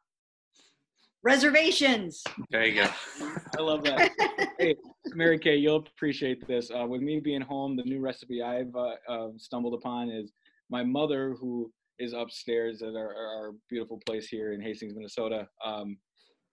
Reservations. 1.21 2.23
There 2.49 2.65
you 2.65 2.84
go. 2.84 2.89
I 3.58 3.62
love 3.62 3.84
that. 3.84 4.12
hey, 4.58 4.75
Mary 5.13 5.38
Kay, 5.38 5.58
you'll 5.58 5.86
appreciate 5.95 6.47
this. 6.47 6.71
Uh, 6.71 6.86
with 6.86 7.02
me 7.02 7.19
being 7.19 7.41
home, 7.41 7.75
the 7.75 7.84
new 7.84 7.99
recipe 7.99 8.41
I've 8.41 8.73
uh, 8.75 8.95
uh, 9.08 9.28
stumbled 9.38 9.73
upon 9.73 10.10
is 10.10 10.32
my 10.69 10.84
mother, 10.84 11.36
who 11.39 11.71
is 11.97 12.13
upstairs 12.13 12.82
at 12.82 12.95
our, 12.95 13.13
our 13.13 13.52
beautiful 13.69 14.02
place 14.06 14.28
here 14.28 14.54
in 14.54 14.62
Hastings, 14.62 14.95
Minnesota. 14.95 15.47
Um, 15.63 15.97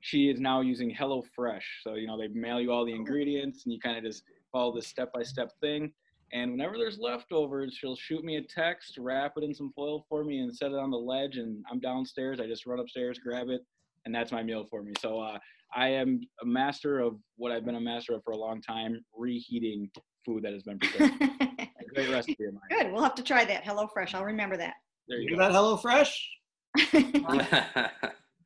she 0.00 0.28
is 0.28 0.40
now 0.40 0.60
using 0.60 0.94
HelloFresh. 0.94 1.62
So, 1.82 1.94
you 1.94 2.06
know, 2.06 2.18
they 2.18 2.28
mail 2.28 2.60
you 2.60 2.70
all 2.72 2.84
the 2.84 2.94
ingredients 2.94 3.64
and 3.64 3.72
you 3.72 3.80
kind 3.80 3.96
of 3.98 4.04
just 4.04 4.22
follow 4.52 4.74
this 4.74 4.86
step 4.86 5.12
by 5.12 5.22
step 5.22 5.50
thing. 5.60 5.92
And 6.32 6.52
whenever 6.52 6.76
there's 6.76 6.98
leftovers, 6.98 7.74
she'll 7.74 7.96
shoot 7.96 8.24
me 8.24 8.36
a 8.36 8.42
text, 8.42 8.98
wrap 8.98 9.34
it 9.36 9.44
in 9.44 9.54
some 9.54 9.72
foil 9.74 10.04
for 10.08 10.24
me, 10.24 10.40
and 10.40 10.54
set 10.54 10.72
it 10.72 10.78
on 10.78 10.90
the 10.90 10.96
ledge. 10.96 11.36
And 11.36 11.64
I'm 11.70 11.78
downstairs. 11.78 12.40
I 12.40 12.46
just 12.46 12.66
run 12.66 12.80
upstairs, 12.80 13.18
grab 13.18 13.48
it, 13.48 13.60
and 14.04 14.14
that's 14.14 14.32
my 14.32 14.42
meal 14.42 14.66
for 14.68 14.82
me. 14.82 14.92
So 15.00 15.20
uh, 15.20 15.38
I 15.74 15.88
am 15.88 16.20
a 16.42 16.46
master 16.46 16.98
of 16.98 17.16
what 17.36 17.52
I've 17.52 17.64
been 17.64 17.76
a 17.76 17.80
master 17.80 18.14
of 18.14 18.24
for 18.24 18.32
a 18.32 18.36
long 18.36 18.60
time: 18.60 19.04
reheating 19.16 19.88
food 20.24 20.42
that 20.42 20.52
has 20.52 20.64
been 20.64 20.80
prepared. 20.80 21.12
great 21.94 22.10
recipe 22.10 22.44
of 22.44 22.54
mine. 22.54 22.62
Good. 22.70 22.92
We'll 22.92 23.02
have 23.02 23.14
to 23.14 23.22
try 23.22 23.44
that. 23.44 23.64
Hello 23.64 23.86
Fresh. 23.86 24.14
I'll 24.14 24.24
remember 24.24 24.56
that. 24.56 24.74
There 25.08 25.18
you 25.18 25.30
You 25.30 25.36
go. 25.36 25.42
got 25.42 25.52
Hello 25.52 25.76
Fresh. 25.76 26.28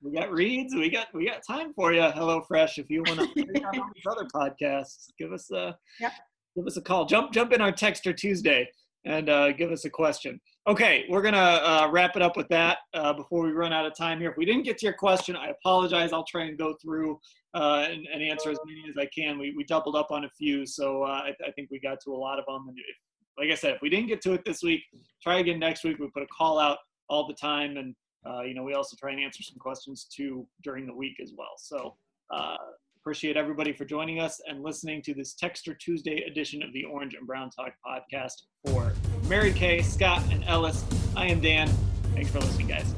We 0.02 0.12
got 0.12 0.30
reads. 0.32 0.74
We 0.74 0.88
got 0.88 1.08
we 1.12 1.26
got 1.26 1.42
time 1.46 1.72
for 1.74 1.92
you, 1.92 2.02
Hello 2.02 2.40
Fresh. 2.40 2.78
If 2.78 2.88
you 2.88 3.02
want 3.02 3.20
to 3.20 3.26
on 3.26 3.92
these 3.94 4.04
other 4.10 4.26
podcasts, 4.34 5.08
give 5.18 5.32
us 5.32 5.50
a 5.50 5.76
Yep. 6.00 6.12
give 6.56 6.66
us 6.66 6.76
a 6.78 6.82
call. 6.82 7.04
Jump 7.04 7.32
jump 7.32 7.52
in 7.52 7.60
our 7.60 7.72
Texter 7.72 8.16
Tuesday 8.16 8.70
and 9.04 9.28
uh, 9.28 9.52
give 9.52 9.70
us 9.70 9.84
a 9.84 9.90
question. 9.90 10.40
Okay, 10.66 11.04
we're 11.10 11.20
gonna 11.22 11.36
uh, 11.38 11.88
wrap 11.90 12.16
it 12.16 12.22
up 12.22 12.36
with 12.36 12.48
that 12.48 12.78
uh, 12.94 13.12
before 13.12 13.42
we 13.42 13.50
run 13.52 13.72
out 13.74 13.84
of 13.84 13.94
time 13.94 14.20
here. 14.20 14.30
If 14.30 14.38
we 14.38 14.46
didn't 14.46 14.62
get 14.62 14.78
to 14.78 14.86
your 14.86 14.94
question, 14.94 15.36
I 15.36 15.48
apologize. 15.48 16.12
I'll 16.14 16.24
try 16.24 16.44
and 16.44 16.56
go 16.56 16.74
through 16.82 17.18
uh, 17.54 17.86
and, 17.90 18.06
and 18.12 18.22
answer 18.22 18.50
as 18.50 18.58
many 18.64 18.82
as 18.88 18.96
I 18.96 19.06
can. 19.14 19.38
We 19.38 19.52
we 19.54 19.64
doubled 19.64 19.96
up 19.96 20.10
on 20.10 20.24
a 20.24 20.30
few, 20.30 20.64
so 20.64 21.02
uh, 21.02 21.08
I, 21.26 21.34
I 21.46 21.50
think 21.52 21.70
we 21.70 21.78
got 21.78 21.98
to 22.04 22.12
a 22.12 22.16
lot 22.16 22.38
of 22.38 22.46
them. 22.46 22.68
And 22.68 22.78
if, 22.78 22.96
like 23.38 23.50
I 23.50 23.54
said, 23.54 23.74
if 23.74 23.82
we 23.82 23.90
didn't 23.90 24.08
get 24.08 24.22
to 24.22 24.32
it 24.32 24.42
this 24.46 24.62
week, 24.62 24.80
try 25.22 25.40
again 25.40 25.58
next 25.58 25.84
week. 25.84 25.98
We 25.98 26.08
put 26.08 26.22
a 26.22 26.26
call 26.26 26.58
out 26.58 26.78
all 27.10 27.26
the 27.26 27.34
time 27.34 27.76
and 27.76 27.94
uh, 28.26 28.42
you 28.42 28.54
know, 28.54 28.62
we 28.62 28.74
also 28.74 28.96
try 28.98 29.10
and 29.12 29.20
answer 29.20 29.42
some 29.42 29.58
questions 29.58 30.06
too 30.14 30.46
during 30.62 30.86
the 30.86 30.94
week 30.94 31.16
as 31.22 31.32
well. 31.36 31.54
So 31.56 31.96
uh, 32.32 32.56
appreciate 33.00 33.36
everybody 33.36 33.72
for 33.72 33.84
joining 33.84 34.20
us 34.20 34.40
and 34.46 34.62
listening 34.62 35.02
to 35.02 35.14
this 35.14 35.34
Texture 35.34 35.74
Tuesday 35.74 36.24
edition 36.24 36.62
of 36.62 36.72
the 36.72 36.84
Orange 36.84 37.14
and 37.14 37.26
Brown 37.26 37.50
Talk 37.50 37.72
podcast 37.86 38.34
for 38.66 38.92
Mary 39.28 39.52
Kay, 39.52 39.80
Scott, 39.82 40.22
and 40.30 40.44
Ellis. 40.44 40.84
I 41.16 41.26
am 41.26 41.40
Dan. 41.40 41.68
Thanks 42.14 42.30
for 42.30 42.40
listening, 42.40 42.68
guys. 42.68 42.94